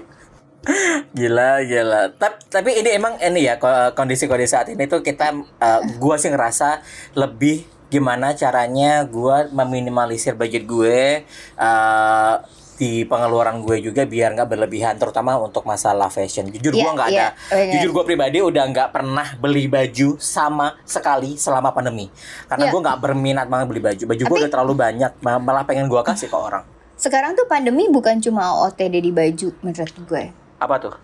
Gila, 1.16 1.64
gila. 1.64 2.12
Tapi, 2.18 2.36
tapi 2.52 2.70
ini 2.82 2.92
emang 2.92 3.16
ini 3.22 3.48
ya 3.48 3.56
ko- 3.56 3.94
kondisi-kondisi 3.96 4.52
saat 4.52 4.68
ini 4.68 4.84
tuh 4.84 5.00
kita 5.00 5.32
uh, 5.32 5.80
gua 5.96 6.20
sih 6.20 6.28
ngerasa 6.28 6.82
lebih 7.16 7.64
gimana 7.88 8.36
caranya 8.36 9.00
gua 9.08 9.48
meminimalisir 9.48 10.36
budget 10.36 10.68
gue 10.68 11.24
uh, 11.56 12.34
di 12.78 13.02
pengeluaran 13.02 13.58
gue 13.58 13.82
juga 13.82 14.02
biar 14.02 14.32
nggak 14.32 14.48
berlebihan 14.48 14.94
terutama 14.94 15.34
untuk 15.36 15.62
masalah 15.62 16.06
fashion. 16.06 16.46
Jujur 16.48 16.70
Iya, 16.70 16.82
gua 16.84 16.92
nggak 16.94 17.10
iya, 17.10 17.20
ada. 17.20 17.28
benar. 17.50 17.72
Jujur 17.74 17.90
gue 17.92 18.04
pribadi 18.06 18.38
udah 18.38 18.64
nggak 18.64 18.88
pernah 18.88 19.26
beli 19.34 19.66
baju 19.66 20.14
sama 20.16 20.78
sekali 20.82 21.34
selama 21.34 21.70
pandemi. 21.70 22.06
Karena 22.46 22.64
Iya. 22.64 22.72
gua 22.72 22.80
nggak 22.80 22.98
berminat 23.00 23.46
banget 23.46 23.66
beli 23.66 23.82
baju. 23.82 24.02
Baju 24.06 24.22
gue 24.24 24.36
udah 24.40 24.52
terlalu 24.52 24.74
banyak, 24.74 25.12
ma- 25.18 25.38
malah 25.38 25.62
pengen 25.62 25.86
gua 25.86 26.00
kasih 26.00 26.26
ke 26.26 26.34
orang. 26.34 26.62
sekarang 26.94 27.30
tuh 27.32 27.46
pandemi 27.46 27.86
bukan 27.86 28.18
cuma 28.18 28.42
OTD 28.60 28.98
di 29.00 29.10
baju 29.10 29.54
menurut 29.60 29.94
gue 30.00 30.34
Apa 30.58 30.74
tuh? 30.78 30.94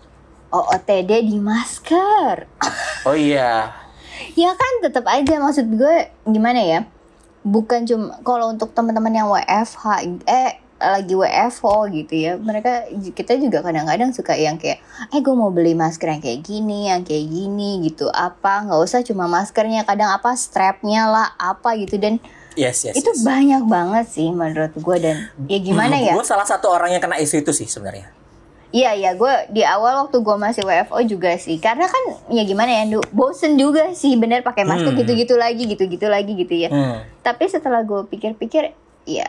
OOTD 0.50 1.22
di 1.22 1.38
masker 1.38 2.50
Oh 3.06 3.14
iya. 3.14 3.70
ya 4.34 4.50
kan 4.52 4.72
tetap 4.80 5.06
aja 5.06 5.38
maksud 5.38 5.70
gue 5.70 5.94
gimana 6.24 6.58
ya 6.58 6.80
bukan 7.42 7.82
cuma 7.84 8.18
kalau 8.22 8.50
untuk 8.50 8.70
teman-teman 8.70 9.12
yang 9.12 9.28
WFH 9.28 9.84
eh 10.24 10.58
lagi 10.90 11.14
WFO 11.14 11.88
gitu 11.88 12.12
ya 12.12 12.32
mereka 12.36 12.84
kita 13.10 13.34
juga 13.34 13.60
kadang-kadang 13.60 14.10
suka 14.10 14.34
yang 14.34 14.54
kayak 14.54 14.78
eh 15.08 15.20
gue 15.20 15.32
mau 15.32 15.48
beli 15.48 15.72
masker 15.72 16.08
yang 16.08 16.20
kayak 16.20 16.40
gini 16.40 16.88
yang 16.88 17.00
kayak 17.00 17.24
gini 17.24 17.80
gitu 17.82 18.06
apa 18.08 18.64
nggak 18.64 18.80
usah 18.80 19.00
cuma 19.00 19.24
maskernya 19.24 19.82
kadang 19.82 20.10
apa 20.10 20.34
strapnya 20.34 21.06
lah 21.06 21.32
apa 21.36 21.76
gitu 21.76 21.96
dan 21.96 22.20
Yes, 22.54 22.86
yes. 22.86 22.94
itu 22.94 23.10
yes. 23.10 23.26
banyak 23.26 23.66
banget 23.66 24.06
sih 24.06 24.30
menurut 24.30 24.70
gue 24.72 24.96
dan 24.98 25.26
ya 25.50 25.58
gimana 25.58 25.98
ya 25.98 26.14
Gue 26.14 26.22
salah 26.22 26.46
satu 26.46 26.70
orang 26.70 26.94
yang 26.94 27.02
kena 27.02 27.18
isu 27.18 27.42
itu 27.42 27.50
sih 27.50 27.66
sebenarnya. 27.66 28.14
Iya 28.70 28.90
iya 28.90 29.10
gue 29.14 29.30
di 29.50 29.62
awal 29.62 30.02
waktu 30.02 30.18
gue 30.18 30.34
masih 30.34 30.62
WFO 30.62 30.98
juga 31.02 31.34
sih 31.34 31.58
karena 31.58 31.86
kan 31.86 32.02
ya 32.26 32.42
gimana 32.42 32.70
ya 32.70 32.82
Du, 32.86 33.02
bosen 33.10 33.54
juga 33.54 33.90
sih 33.94 34.14
bener 34.14 34.42
pakai 34.42 34.62
masker 34.62 34.90
Hmm. 34.90 34.98
gitu-gitu 34.98 35.34
lagi 35.34 35.66
gitu-gitu 35.66 36.06
lagi 36.06 36.34
gitu 36.34 36.54
ya. 36.54 36.70
Hmm. 36.70 37.02
Tapi 37.22 37.46
setelah 37.46 37.82
gue 37.82 38.02
pikir-pikir 38.06 38.70
ya 39.04 39.28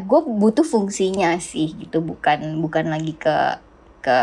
gue 0.00 0.20
butuh 0.24 0.64
fungsinya 0.64 1.36
sih 1.36 1.76
gitu 1.76 2.00
bukan 2.00 2.60
bukan 2.64 2.88
lagi 2.88 3.12
ke 3.12 3.60
ke 4.04 4.18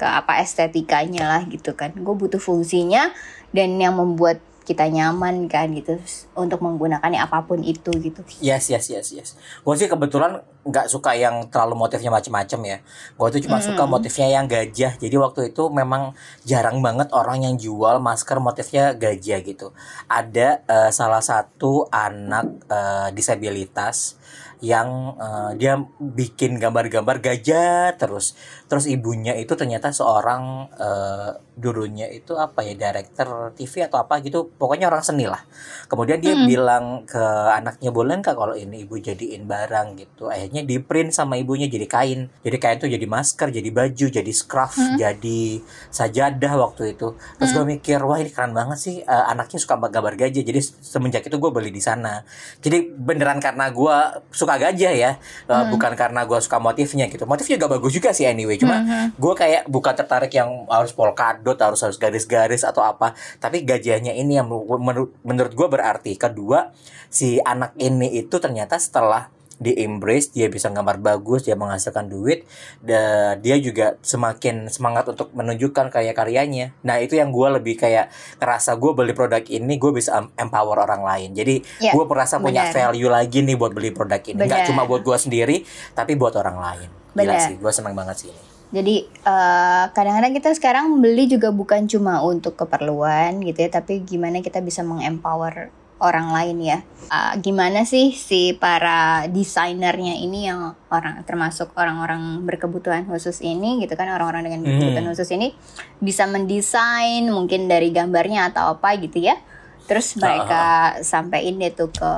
ke 0.00 0.06
apa 0.08 0.40
estetikanya 0.40 1.28
lah 1.28 1.42
gitu 1.44 1.76
kan. 1.76 1.92
Gue 1.92 2.16
butuh 2.16 2.40
fungsinya 2.40 3.12
dan 3.52 3.76
yang 3.76 4.00
membuat 4.00 4.40
kita 4.66 4.90
nyaman 4.90 5.46
kan 5.46 5.70
gitu 5.70 5.94
untuk 6.34 6.58
menggunakannya 6.58 7.22
apa 7.22 7.46
pun 7.46 7.62
itu 7.62 7.94
gitu. 8.02 8.26
Yes, 8.42 8.66
yes, 8.66 8.90
yes, 8.90 9.14
yes. 9.14 9.28
Gue 9.62 9.78
sih 9.78 9.86
kebetulan 9.86 10.42
nggak 10.66 10.90
suka 10.90 11.14
yang 11.14 11.46
terlalu 11.46 11.78
motifnya 11.78 12.10
macem-macem 12.10 12.58
ya. 12.66 12.78
Gue 13.14 13.28
tuh 13.30 13.40
cuma 13.46 13.62
suka 13.62 13.86
motifnya 13.86 14.26
yang 14.26 14.50
gajah. 14.50 14.98
Jadi 14.98 15.14
waktu 15.14 15.54
itu 15.54 15.70
memang 15.70 16.18
jarang 16.42 16.82
banget 16.82 17.14
orang 17.14 17.46
yang 17.46 17.54
jual 17.54 18.02
masker 18.02 18.42
motifnya 18.42 18.98
gajah 18.98 19.38
gitu. 19.46 19.70
Ada 20.10 20.66
eh, 20.66 20.90
salah 20.90 21.22
satu 21.22 21.86
anak 21.94 22.66
eh, 22.66 23.08
disabilitas 23.14 24.18
yang 24.64 25.14
eh, 25.20 25.50
dia 25.60 25.78
bikin 26.00 26.58
gambar-gambar 26.58 27.22
gajah 27.22 27.94
terus 27.94 28.34
terus 28.66 28.90
ibunya 28.90 29.32
itu 29.38 29.54
ternyata 29.54 29.94
seorang 29.94 30.66
eh, 30.74 31.30
dulunya 31.56 32.04
itu 32.12 32.36
apa 32.36 32.60
ya 32.60 32.76
director 32.76 33.54
TV 33.56 33.88
atau 33.88 34.04
apa 34.04 34.20
gitu 34.20 34.52
pokoknya 34.60 34.92
orang 34.92 35.00
seni 35.00 35.24
lah. 35.24 35.40
Kemudian 35.88 36.20
dia 36.20 36.36
bilang 36.44 37.08
ke 37.08 37.22
anaknya 37.56 37.94
boleh 37.94 38.20
nggak 38.20 38.36
kalau 38.36 38.52
ini 38.52 38.84
ibu 38.84 39.00
jadiin 39.00 39.48
barang? 39.48 39.96
gitu. 39.96 40.28
Akhirnya 40.28 40.66
di 40.66 40.76
print 40.82 41.16
sama 41.16 41.40
ibunya 41.40 41.70
jadi 41.70 41.88
kain. 41.88 42.28
Jadi 42.44 42.56
kain 42.60 42.76
tuh 42.76 42.90
jadi 42.92 43.06
masker 43.08 43.48
jadi 43.54 43.70
baju 43.72 44.06
jadi 44.12 44.32
scarf 44.34 44.76
jadi 45.00 45.40
sajadah 45.88 46.52
waktu 46.60 46.98
itu. 46.98 47.16
Terus 47.40 47.50
gue 47.56 47.64
mikir 47.64 48.02
wah 48.04 48.20
ini 48.20 48.28
keren 48.28 48.52
banget 48.52 48.78
sih 48.82 48.96
Eh, 49.06 49.24
anaknya 49.30 49.62
suka 49.62 49.78
gambar 49.78 50.18
gajah. 50.18 50.42
Jadi 50.42 50.60
semenjak 50.60 51.22
itu 51.22 51.36
gue 51.38 51.50
beli 51.54 51.70
di 51.70 51.78
sana. 51.78 52.26
Jadi 52.58 52.90
beneran 52.90 53.38
karena 53.38 53.70
gue 53.70 53.96
suka 54.34 54.58
gajah 54.58 54.92
ya 54.92 55.12
Eh, 55.46 55.64
bukan 55.70 55.94
karena 55.94 56.26
gue 56.26 56.38
suka 56.42 56.58
motifnya 56.58 57.06
gitu. 57.06 57.24
Motifnya 57.24 57.56
juga 57.56 57.78
bagus 57.78 57.92
juga 57.94 58.10
sih 58.10 58.26
anyway 58.26 58.55
cuma 58.60 58.76
gue 59.14 59.34
kayak 59.36 59.68
bukan 59.68 59.94
tertarik 59.96 60.32
yang 60.32 60.68
harus 60.68 60.92
polkadot 60.92 61.56
harus 61.56 61.80
harus 61.82 61.96
garis-garis 61.96 62.62
atau 62.64 62.84
apa. 62.84 63.12
Tapi 63.38 63.62
gajahnya 63.62 64.12
ini 64.12 64.36
yang 64.38 64.48
menurut 64.48 65.12
menurut 65.24 65.52
gue 65.52 65.68
berarti. 65.68 66.12
Kedua 66.16 66.72
si 67.08 67.38
anak 67.40 67.78
ini 67.78 68.18
itu 68.18 68.36
ternyata 68.42 68.76
setelah 68.76 69.30
di 69.56 69.72
embrace 69.80 70.36
dia 70.36 70.52
bisa 70.52 70.68
gambar 70.68 71.00
bagus 71.00 71.48
dia 71.48 71.56
menghasilkan 71.56 72.12
duit 72.12 72.44
dan 72.84 73.40
dia 73.40 73.56
juga 73.56 73.96
semakin 74.04 74.68
semangat 74.68 75.08
untuk 75.08 75.32
menunjukkan 75.32 75.88
karya-karyanya 75.88 76.76
nah 76.84 77.00
itu 77.00 77.16
yang 77.16 77.32
gue 77.32 77.48
lebih 77.56 77.80
kayak 77.80 78.12
ngerasa 78.36 78.76
gue 78.76 78.92
beli 78.92 79.16
produk 79.16 79.40
ini 79.48 79.80
gue 79.80 79.92
bisa 79.96 80.12
em- 80.20 80.32
empower 80.36 80.84
orang 80.84 81.02
lain. 81.02 81.32
Jadi 81.32 81.58
Ya, 81.80 81.92
gue 81.92 82.04
merasa 82.04 82.36
punya 82.36 82.68
value 82.68 83.08
lagi 83.08 83.40
nih 83.40 83.56
buat 83.56 83.72
beli 83.72 83.96
produk 83.96 84.20
ini. 84.20 84.44
Nggak 84.44 84.60
Benar. 84.64 84.68
cuma 84.68 84.82
buat 84.84 85.00
gue 85.00 85.16
sendiri 85.16 85.56
tapi 85.96 86.20
buat 86.20 86.36
orang 86.36 86.60
lain 86.60 87.05
Gila 87.16 87.32
Benar. 87.32 87.48
sih, 87.48 87.56
gue 87.56 87.72
senang 87.72 87.96
banget 87.96 88.16
sih 88.20 88.28
ini. 88.28 88.42
Jadi 88.76 88.96
eh, 89.08 89.84
kadang-kadang 89.96 90.32
kita 90.36 90.50
sekarang 90.52 91.00
beli 91.00 91.24
juga 91.30 91.48
bukan 91.48 91.88
cuma 91.88 92.20
untuk 92.20 92.60
keperluan 92.60 93.40
gitu 93.40 93.64
ya, 93.64 93.70
tapi 93.72 94.04
gimana 94.04 94.44
kita 94.44 94.60
bisa 94.60 94.84
mengempower 94.84 95.72
orang 95.96 96.28
lain 96.34 96.58
ya. 96.60 96.78
Ah, 97.08 97.32
gimana 97.40 97.88
sih 97.88 98.12
si 98.12 98.52
para 98.52 99.24
desainernya 99.32 100.18
ini 100.20 100.50
yang 100.50 100.76
orang 100.92 101.24
termasuk 101.24 101.72
orang-orang 101.72 102.44
berkebutuhan 102.44 103.08
khusus 103.08 103.40
ini 103.40 103.80
gitu 103.80 103.96
kan 103.96 104.12
orang-orang 104.12 104.50
dengan 104.50 104.60
kebutuhan 104.66 105.08
khusus 105.08 105.30
ini 105.32 105.56
bisa 106.02 106.28
mendesain 106.28 107.24
mungkin 107.32 107.70
dari 107.70 107.94
gambarnya 107.94 108.52
atau 108.52 108.76
apa 108.76 108.92
gitu 109.00 109.24
ya. 109.24 109.40
Terus 109.86 110.18
mereka 110.18 110.98
sampaiin 111.00 111.56
itu 111.62 111.88
ke 111.88 112.12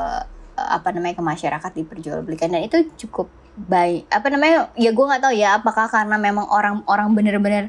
eh, 0.59 0.71
apa 0.75 0.91
namanya 0.91 1.15
ke 1.21 1.23
masyarakat 1.23 1.71
diperjualbelikan 1.79 2.51
dan 2.51 2.67
itu 2.67 2.83
cukup 3.07 3.31
baik 3.67 4.07
apa 4.07 4.27
namanya 4.31 4.71
ya 4.79 4.95
gue 4.95 5.05
nggak 5.11 5.23
tahu 5.23 5.35
ya 5.35 5.59
apakah 5.59 5.91
karena 5.91 6.15
memang 6.15 6.47
orang-orang 6.47 7.09
bener-bener 7.11 7.65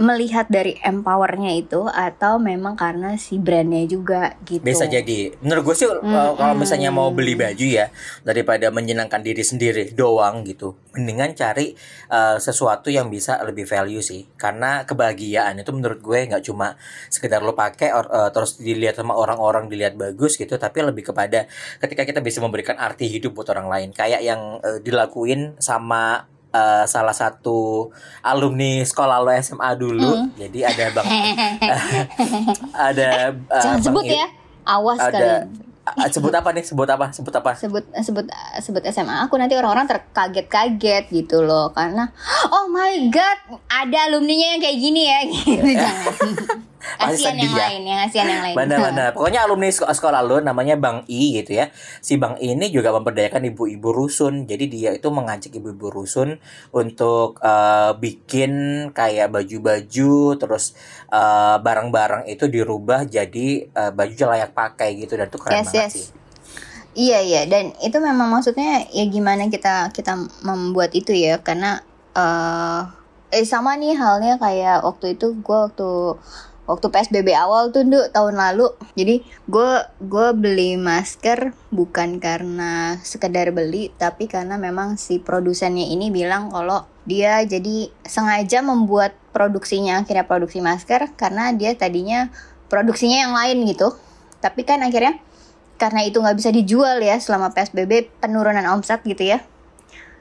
melihat 0.00 0.48
dari 0.48 0.80
empowernya 0.80 1.52
itu 1.60 1.84
atau 1.84 2.40
memang 2.40 2.72
karena 2.72 3.20
si 3.20 3.36
brandnya 3.36 3.84
juga 3.84 4.40
gitu 4.48 4.64
Bisa 4.64 4.88
jadi. 4.88 5.36
Menurut 5.44 5.70
gue 5.70 5.76
sih 5.76 5.86
uh, 5.86 6.32
kalau 6.40 6.56
misalnya 6.56 6.88
mau 6.88 7.12
beli 7.12 7.36
baju 7.36 7.66
ya 7.68 7.92
daripada 8.24 8.72
menyenangkan 8.72 9.20
diri 9.20 9.44
sendiri 9.44 9.92
doang 9.92 10.40
gitu, 10.48 10.72
mendingan 10.96 11.36
cari 11.36 11.76
uh, 12.08 12.40
sesuatu 12.40 12.88
yang 12.88 13.12
bisa 13.12 13.36
lebih 13.44 13.68
value 13.68 14.00
sih. 14.00 14.24
Karena 14.40 14.88
kebahagiaan 14.88 15.60
itu 15.60 15.70
menurut 15.76 16.00
gue 16.00 16.32
nggak 16.32 16.48
cuma 16.48 16.80
sekedar 17.12 17.44
lo 17.44 17.52
pakai 17.52 17.92
or- 17.92 18.08
uh, 18.08 18.32
terus 18.32 18.56
dilihat 18.56 18.96
sama 18.96 19.12
orang-orang 19.12 19.68
dilihat 19.68 20.00
bagus 20.00 20.40
gitu, 20.40 20.56
tapi 20.56 20.80
lebih 20.80 21.12
kepada 21.12 21.44
ketika 21.76 22.08
kita 22.08 22.24
bisa 22.24 22.40
memberikan 22.40 22.80
arti 22.80 23.04
hidup 23.04 23.36
buat 23.36 23.52
orang 23.52 23.68
lain. 23.68 23.88
Kayak 23.92 24.24
yang 24.24 24.64
uh, 24.64 24.80
dilakuin 24.80 25.60
sama 25.60 26.24
uh, 26.54 26.84
salah 26.86 27.14
satu 27.14 27.90
alumni 28.22 28.82
sekolah 28.82 29.22
lo 29.22 29.30
SMA 29.38 29.70
dulu. 29.78 30.30
Jadi 30.36 30.58
ada 30.66 30.84
Bang 30.94 31.06
ada 32.90 33.10
uh, 33.50 33.62
jangan 33.62 33.78
Bang 33.78 33.86
sebut 33.86 34.04
ya 34.06 34.26
awas 34.66 35.00
ada 35.00 35.10
kalian 35.10 36.12
sebut 36.12 36.30
apa 36.30 36.48
nih? 36.54 36.62
Sebut 36.62 36.86
apa? 36.86 37.06
Sebut 37.10 37.34
apa? 37.34 37.50
sebut 37.58 37.84
sebut 37.98 38.26
sebut 38.62 38.82
SMA 38.94 39.26
aku 39.26 39.34
nanti 39.40 39.58
orang-orang 39.58 39.90
terkaget-kaget 39.90 41.10
gitu 41.10 41.42
loh 41.42 41.74
karena 41.74 42.14
oh 42.52 42.70
my 42.70 43.10
god 43.10 43.58
ada 43.66 44.06
alumninya 44.06 44.54
yang 44.54 44.60
kayak 44.62 44.78
gini 44.78 45.02
ya 45.08 45.18
gitu 45.32 45.70
jangan 45.74 46.69
Pasti 46.98 47.22
yang 47.22 47.36
sedih 47.36 47.50
ya. 47.52 47.66
lain 47.68 47.82
yang 47.86 47.98
kasihan 48.06 48.26
yang 48.26 48.42
lain 48.42 48.54
Benar-benar. 48.56 49.08
Pokoknya 49.16 49.40
alumni 49.46 49.68
sekolah, 49.70 49.94
sekolah 49.94 50.20
lo 50.24 50.36
namanya 50.42 50.74
Bang 50.80 51.06
I 51.06 51.42
gitu 51.42 51.60
ya. 51.60 51.70
Si 52.00 52.16
Bang 52.16 52.40
I 52.40 52.56
ini 52.58 52.72
juga 52.72 52.90
memberdayakan 52.96 53.46
ibu-ibu 53.54 53.88
rusun. 53.94 54.48
Jadi 54.48 54.64
dia 54.66 54.90
itu 54.96 55.08
mengajak 55.12 55.54
ibu-ibu 55.54 55.92
rusun 55.92 56.42
untuk 56.74 57.38
eh, 57.44 57.92
bikin 57.98 58.52
kayak 58.96 59.30
baju-baju 59.30 60.40
terus 60.40 60.74
eh, 61.12 61.56
barang-barang 61.60 62.26
itu 62.26 62.48
dirubah 62.50 63.06
jadi 63.06 63.48
eh, 63.70 63.92
baju 63.92 64.14
yang 64.14 64.30
layak 64.30 64.50
pakai 64.56 64.96
gitu 64.98 65.14
dan 65.14 65.28
itu 65.28 65.38
keren 65.38 65.54
yes 65.60 65.66
banget 65.68 65.82
yes 65.84 65.92
sih. 65.94 66.06
Iya 66.90 67.18
iya 67.22 67.42
dan 67.46 67.70
itu 67.78 68.02
memang 68.02 68.26
maksudnya 68.34 68.82
ya 68.90 69.06
gimana 69.06 69.46
kita 69.46 69.94
kita 69.94 70.26
membuat 70.42 70.90
itu 70.90 71.14
ya 71.14 71.38
karena 71.38 71.86
eh 72.18 72.82
eh 73.30 73.46
sama 73.46 73.78
nih 73.78 73.94
halnya 73.94 74.34
kayak 74.42 74.82
waktu 74.82 75.14
itu 75.14 75.38
gue 75.38 75.58
waktu 75.70 76.18
waktu 76.70 76.86
PSBB 76.86 77.34
awal 77.34 77.74
tuh 77.74 77.82
Nduk, 77.82 78.14
tahun 78.14 78.38
lalu. 78.38 78.70
Jadi 78.94 79.26
gue 79.50 79.70
gue 79.98 80.28
beli 80.38 80.78
masker 80.78 81.50
bukan 81.74 82.22
karena 82.22 83.02
sekedar 83.02 83.50
beli 83.50 83.90
tapi 83.98 84.30
karena 84.30 84.54
memang 84.54 84.94
si 84.94 85.18
produsennya 85.18 85.90
ini 85.90 86.14
bilang 86.14 86.54
kalau 86.54 86.86
dia 87.02 87.42
jadi 87.42 87.90
sengaja 88.06 88.62
membuat 88.62 89.18
produksinya 89.34 90.06
akhirnya 90.06 90.30
produksi 90.30 90.62
masker 90.62 91.10
karena 91.18 91.50
dia 91.50 91.74
tadinya 91.74 92.30
produksinya 92.70 93.26
yang 93.26 93.34
lain 93.34 93.66
gitu. 93.66 93.90
Tapi 94.38 94.62
kan 94.62 94.86
akhirnya 94.86 95.18
karena 95.74 96.06
itu 96.06 96.22
nggak 96.22 96.38
bisa 96.38 96.54
dijual 96.54 97.02
ya 97.02 97.18
selama 97.18 97.50
PSBB 97.50 98.22
penurunan 98.22 98.62
omset 98.70 99.02
gitu 99.02 99.26
ya. 99.26 99.42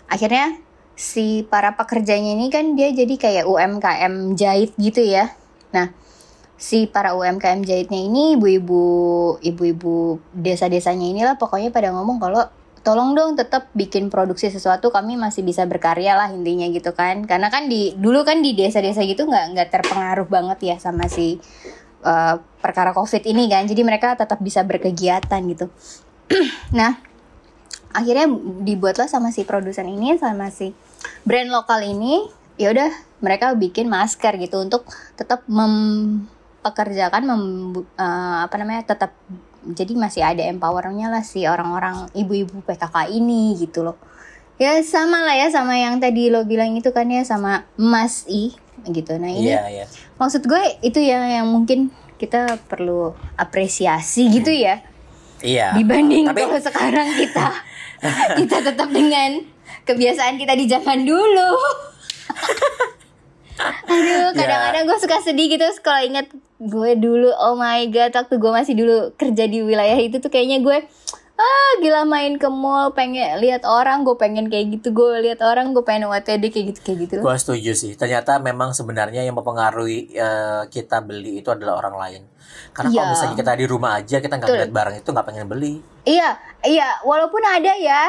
Akhirnya 0.09 0.57
si 0.99 1.47
para 1.47 1.79
pekerjanya 1.79 2.35
ini 2.35 2.51
kan 2.51 2.75
dia 2.75 2.91
jadi 2.91 3.15
kayak 3.15 3.45
UMKM 3.45 4.35
jahit 4.35 4.73
gitu 4.75 4.99
ya. 4.99 5.31
Nah 5.71 5.93
si 6.59 6.91
para 6.91 7.15
UMKM 7.15 7.63
jahitnya 7.63 8.03
ini 8.03 8.35
ibu-ibu 8.35 8.83
ibu-ibu 9.39 10.19
desa-desanya 10.35 11.07
inilah 11.07 11.35
pokoknya 11.39 11.71
pada 11.71 11.95
ngomong 11.95 12.19
kalau 12.19 12.43
tolong 12.83 13.15
dong 13.15 13.39
tetap 13.39 13.71
bikin 13.75 14.11
produksi 14.11 14.51
sesuatu 14.51 14.91
kami 14.91 15.15
masih 15.19 15.43
bisa 15.43 15.63
berkarya 15.67 16.19
lah 16.19 16.31
intinya 16.31 16.67
gitu 16.67 16.91
kan. 16.95 17.23
Karena 17.27 17.47
kan 17.47 17.71
di 17.71 17.95
dulu 17.95 18.23
kan 18.27 18.43
di 18.43 18.55
desa-desa 18.55 19.03
gitu 19.07 19.27
nggak 19.27 19.45
nggak 19.55 19.67
terpengaruh 19.71 20.27
banget 20.27 20.59
ya 20.63 20.75
sama 20.79 21.07
si 21.07 21.39
uh, 22.03 22.35
perkara 22.59 22.91
covid 22.91 23.23
ini 23.23 23.47
kan. 23.47 23.67
Jadi 23.67 23.81
mereka 23.83 24.15
tetap 24.19 24.39
bisa 24.43 24.63
berkegiatan 24.63 25.41
gitu. 25.47 25.71
Nah 26.75 26.99
akhirnya 27.89 28.29
dibuatlah 28.61 29.09
sama 29.09 29.33
si 29.33 29.41
produsen 29.49 29.89
ini 29.89 30.13
sama 30.21 30.53
si 30.53 30.77
brand 31.25 31.49
lokal 31.49 31.81
ini 31.81 32.21
ya 32.61 32.69
udah 32.69 32.91
mereka 33.23 33.57
bikin 33.57 33.89
masker 33.89 34.37
gitu 34.37 34.61
untuk 34.61 34.85
tetap 35.17 35.41
mempekerjakan 36.59 37.23
mem, 37.23 37.43
eh, 37.95 38.37
apa 38.43 38.55
namanya 38.59 38.83
tetap 38.83 39.15
jadi 39.63 39.95
masih 39.95 40.23
ada 40.23 40.43
empowernya 40.43 41.07
lah 41.11 41.23
si 41.23 41.47
orang-orang 41.47 42.07
ibu-ibu 42.15 42.63
PKK 42.63 43.11
ini 43.15 43.55
gitu 43.59 43.83
loh. 43.83 43.95
Ya 44.59 44.75
sama 44.83 45.23
lah 45.23 45.39
ya 45.39 45.47
sama 45.47 45.79
yang 45.79 46.03
tadi 46.03 46.27
lo 46.27 46.43
bilang 46.43 46.75
itu 46.75 46.91
kan 46.91 47.07
ya 47.07 47.23
sama 47.23 47.63
Mas 47.79 48.27
I 48.27 48.51
gitu. 48.91 49.15
Nah 49.15 49.31
ini 49.31 49.55
Iya, 49.55 49.63
iya. 49.71 49.85
maksud 50.19 50.43
gue 50.43 50.59
itu 50.83 50.99
yang 50.99 51.23
yang 51.23 51.47
mungkin 51.47 51.95
kita 52.19 52.59
perlu 52.67 53.15
apresiasi 53.39 54.27
gitu 54.27 54.51
ya. 54.51 54.83
Iya. 55.39 55.79
dibanding 55.79 56.27
Tapi 56.27 56.43
kalau 56.43 56.59
sekarang 56.59 57.07
kita 57.15 57.47
kita 58.43 58.57
tetap 58.59 58.91
dengan 58.91 59.39
kebiasaan 59.87 60.35
kita 60.35 60.59
di 60.59 60.67
zaman 60.67 61.07
dulu. 61.07 61.51
Aduh 63.91 64.31
kadang-kadang 64.35 64.83
gue 64.87 64.97
suka 64.99 65.23
sedih 65.23 65.51
gitu 65.55 65.63
kalau 65.83 66.03
inget 66.03 66.27
gue 66.59 66.91
dulu 66.99 67.31
oh 67.31 67.55
my 67.55 67.87
god 67.87 68.11
waktu 68.11 68.35
gue 68.35 68.51
masih 68.51 68.75
dulu 68.75 69.15
kerja 69.15 69.47
di 69.47 69.63
wilayah 69.63 69.95
itu 69.95 70.19
tuh 70.19 70.27
kayaknya 70.27 70.59
gue 70.59 70.77
ah 71.39 71.71
gila 71.79 72.03
main 72.03 72.35
ke 72.35 72.51
mall 72.51 72.91
pengen 72.91 73.39
lihat 73.39 73.63
orang 73.63 74.03
gue 74.03 74.11
pengen 74.19 74.51
kayak 74.51 74.75
gitu 74.75 74.91
gue 74.91 75.23
lihat 75.23 75.39
orang 75.39 75.71
gue 75.71 75.79
pengen 75.87 76.11
WTD 76.11 76.51
kayak 76.51 76.65
gitu 76.75 76.79
kayak 76.83 76.97
gitu. 77.07 77.15
Gua 77.23 77.39
setuju 77.39 77.71
sih. 77.71 77.95
Ternyata 77.95 78.43
memang 78.43 78.75
sebenarnya 78.75 79.23
yang 79.23 79.39
mempengaruhi 79.39 80.11
eh, 80.19 80.63
kita 80.67 80.99
beli 80.99 81.39
itu 81.39 81.47
adalah 81.47 81.79
orang 81.79 81.95
lain. 81.95 82.21
Karena 82.69 82.89
kalau 82.89 83.01
Iya. 83.01 83.11
misalnya 83.11 83.35
kita 83.35 83.51
di 83.53 83.65
rumah 83.65 83.91
aja 83.95 84.17
kita 84.17 84.33
nggak 84.35 84.49
lihat 84.49 84.71
barang 84.71 84.95
itu 84.97 85.09
nggak 85.09 85.25
pengen 85.25 85.45
beli. 85.45 85.75
Iya, 86.01 86.31
iya, 86.63 86.95
walaupun 87.03 87.37
ada 87.39 87.69
ya, 87.75 88.07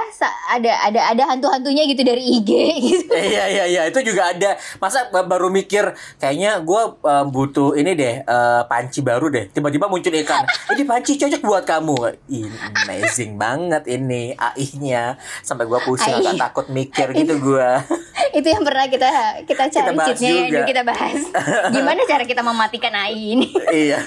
ada 0.48 0.72
ada 0.80 1.00
ada 1.10 1.22
hantu-hantunya 1.26 1.84
gitu 1.84 2.00
dari 2.00 2.22
IG 2.22 2.50
gitu. 2.88 3.12
Iya 3.30 3.44
iya 3.46 3.64
iya 3.66 3.82
itu 3.84 4.00
juga 4.00 4.30
ada. 4.30 4.54
Masa 4.78 5.10
ba- 5.10 5.26
baru 5.26 5.50
mikir 5.50 5.90
kayaknya 6.16 6.62
gua 6.62 6.96
eh, 6.96 7.24
butuh 7.26 7.74
ini 7.74 7.92
deh 7.92 8.22
eh, 8.22 8.62
panci 8.66 9.00
baru 9.00 9.28
deh. 9.28 9.50
Tiba-tiba 9.50 9.86
muncul 9.86 10.14
ikan. 10.16 10.46
Ini 10.72 10.86
panci 10.86 11.18
cocok 11.18 11.42
buat 11.42 11.64
kamu. 11.66 11.98
Amazing 12.78 13.34
banget 13.36 13.84
ini 13.86 14.32
AI-nya. 14.32 15.18
Sampai 15.40 15.66
gua 15.66 15.82
pusing 15.82 16.14
AI. 16.14 16.22
agak 16.24 16.34
takut 16.40 16.66
mikir 16.70 17.10
gitu 17.12 17.36
gua. 17.42 17.82
itu 18.30 18.46
yang 18.46 18.62
pernah 18.62 18.86
kita 18.86 19.08
kita 19.44 19.66
cari 19.68 19.90
bahas 19.92 20.14
cheatnya 20.14 20.30
yang 20.30 20.48
juga. 20.48 20.64
kita 20.64 20.82
bahas. 20.86 21.20
Gimana 21.68 22.00
cara 22.06 22.22
kita 22.22 22.40
mematikan 22.40 22.94
AI 22.94 23.34
ini? 23.34 23.48
iya. 23.68 23.98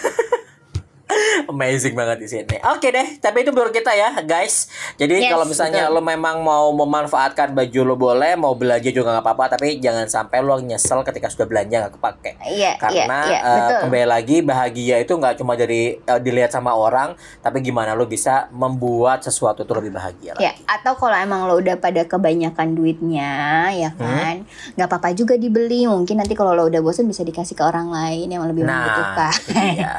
Amazing 1.45 1.93
banget 1.93 2.17
di 2.17 2.27
sini. 2.27 2.55
Oke 2.67 2.89
deh, 2.89 3.17
tapi 3.17 3.41
itu 3.41 3.49
menurut 3.49 3.69
kita 3.69 3.91
ya, 3.91 4.21
guys. 4.21 4.67
Jadi 4.95 5.19
Yes, 5.19 5.29
kalau 5.29 5.45
misalnya 5.45 5.85
betul. 5.85 5.95
lo 5.95 6.01
memang 6.01 6.35
mau 6.39 6.69
memanfaatkan 6.71 7.51
baju 7.51 7.81
lo 7.83 7.95
boleh, 7.95 8.33
mau 8.35 8.53
belanja 8.53 8.89
juga 8.89 9.11
nggak 9.11 9.23
apa-apa, 9.23 9.45
tapi 9.53 9.77
jangan 9.77 10.05
sampai 10.05 10.39
lo 10.39 10.57
nyesel 10.57 11.01
ketika 11.01 11.27
sudah 11.27 11.45
belanja 11.45 11.75
nggak 11.79 11.93
kepake. 11.93 12.31
Iya, 12.45 12.71
Karena 12.77 13.17
iya, 13.23 13.31
iya, 13.31 13.39
eh, 13.39 13.57
betul. 13.59 13.79
kembali 13.83 14.05
lagi 14.05 14.37
bahagia 14.41 14.95
itu 14.97 15.13
nggak 15.13 15.35
cuma 15.35 15.53
dari 15.53 15.81
eh, 15.95 16.19
dilihat 16.19 16.51
sama 16.51 16.71
orang, 16.71 17.13
tapi 17.39 17.59
gimana 17.59 17.93
lo 17.93 18.05
bisa 18.05 18.47
membuat 18.49 19.21
sesuatu 19.21 19.61
itu 19.61 19.73
lebih 19.73 19.91
bahagia. 19.91 20.33
Ya, 20.37 20.53
atau 20.65 20.93
kalau 20.93 21.15
emang 21.15 21.45
lo 21.45 21.55
udah 21.55 21.75
pada 21.75 22.03
kebanyakan 22.03 22.73
duitnya, 22.73 23.31
ya 23.71 23.89
Hmm? 23.93 24.03
kan, 24.03 24.35
nggak 24.73 24.87
apa-apa 24.87 25.09
juga 25.11 25.33
dibeli. 25.33 25.85
Mungkin 25.85 26.17
nanti 26.17 26.33
kalau 26.33 26.51
lo 26.51 26.65
udah 26.65 26.79
bosen 26.79 27.05
bisa 27.05 27.21
dikasih 27.21 27.53
ke 27.53 27.63
orang 27.63 27.87
lain 27.87 28.27
yang 28.27 28.43
lebih 28.43 28.63
Nah, 28.63 28.73
membutuhkan. 28.75 29.33
itu 29.33 29.51
dia. 29.53 29.93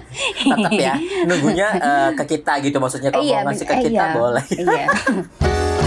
tetap 0.50 0.70
ya 0.80 0.94
nunggunya 1.28 1.68
eh, 1.76 2.10
ke 2.16 2.24
kita 2.36 2.52
gitu 2.64 2.76
maksudnya 2.80 3.10
kalau 3.12 3.24
Iya, 3.24 3.44
mau 3.44 3.52
ngasih 3.52 3.66
ke 3.68 3.74
kita 3.84 4.04
iya. 4.04 4.14
boleh. 4.16 4.44
Iya. 4.56 4.86